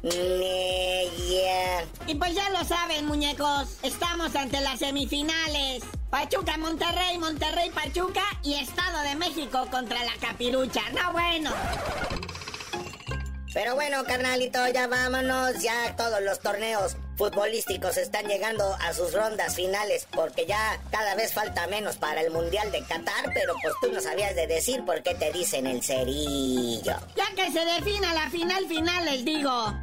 Y 2.07 2.15
pues 2.15 2.33
ya 2.35 2.49
lo 2.49 2.63
saben, 2.65 3.05
muñecos. 3.05 3.77
Estamos 3.83 4.35
ante 4.35 4.61
las 4.61 4.79
semifinales. 4.79 5.83
Pachuca, 6.09 6.57
Monterrey, 6.57 7.17
Monterrey, 7.17 7.69
Pachuca 7.69 8.23
y 8.43 8.55
Estado 8.55 9.01
de 9.01 9.15
México 9.15 9.67
contra 9.71 10.03
la 10.03 10.13
Capirucha. 10.19 10.81
No, 10.91 11.13
bueno. 11.13 11.51
Pero 13.53 13.75
bueno, 13.75 14.03
carnalito, 14.05 14.65
ya 14.69 14.87
vámonos. 14.87 15.61
Ya 15.61 15.95
todos 15.95 16.21
los 16.21 16.39
torneos 16.39 16.95
futbolísticos 17.17 17.97
están 17.97 18.25
llegando 18.27 18.75
a 18.81 18.93
sus 18.93 19.13
rondas 19.13 19.55
finales 19.55 20.07
porque 20.11 20.45
ya 20.45 20.79
cada 20.89 21.15
vez 21.15 21.33
falta 21.33 21.67
menos 21.67 21.97
para 21.97 22.21
el 22.21 22.31
Mundial 22.31 22.71
de 22.71 22.81
Qatar, 22.81 23.31
pero 23.33 23.53
pues 23.61 23.73
tú 23.81 23.91
no 23.91 24.01
sabías 24.01 24.35
de 24.35 24.47
decir 24.47 24.83
por 24.85 25.03
qué 25.03 25.15
te 25.15 25.31
dicen 25.31 25.67
el 25.67 25.83
cerillo. 25.83 26.95
Ya 27.15 27.27
que 27.35 27.51
se 27.51 27.63
defina 27.63 28.13
la 28.13 28.29
final 28.29 28.67
final, 28.67 29.05
les 29.05 29.25
digo. 29.25 29.73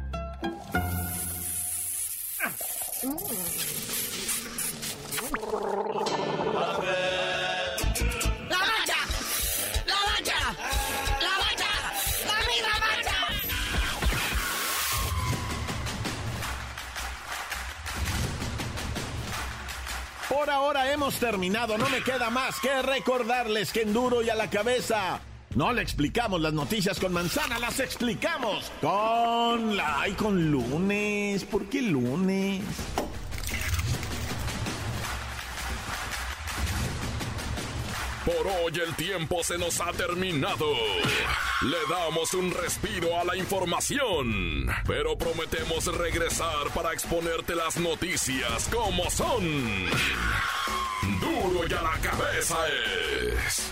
Por 20.27 20.49
ahora 20.49 20.91
hemos 20.91 21.15
terminado, 21.19 21.77
no 21.77 21.89
me 21.89 22.03
queda 22.03 22.29
más 22.29 22.59
que 22.59 22.81
recordarles 22.81 23.71
que 23.71 23.83
en 23.83 23.93
duro 23.93 24.21
y 24.21 24.29
a 24.29 24.35
la 24.35 24.49
cabeza. 24.49 25.21
No 25.55 25.73
le 25.73 25.81
explicamos 25.81 26.39
las 26.39 26.53
noticias 26.53 26.99
con 26.99 27.11
manzana, 27.11 27.57
las 27.57 27.79
explicamos 27.79 28.71
con 28.81 29.75
la 29.75 30.07
y 30.07 30.11
con 30.13 30.51
lunes. 30.51 31.43
¿Por 31.43 31.65
qué 31.65 31.81
lunes? 31.81 32.61
Por 38.25 38.47
hoy 38.47 38.79
el 38.85 38.93
tiempo 38.93 39.43
se 39.43 39.57
nos 39.57 39.81
ha 39.81 39.91
terminado. 39.93 40.71
Le 41.63 41.77
damos 41.89 42.35
un 42.35 42.51
respiro 42.51 43.19
a 43.19 43.23
la 43.23 43.35
información, 43.35 44.67
pero 44.85 45.17
prometemos 45.17 45.85
regresar 45.97 46.69
para 46.75 46.93
exponerte 46.93 47.55
las 47.55 47.75
noticias 47.77 48.69
como 48.71 49.09
son. 49.09 49.87
Duro 51.19 51.67
y 51.67 51.73
a 51.73 51.81
la 51.81 51.97
cabeza 52.01 52.55
es 52.67 53.71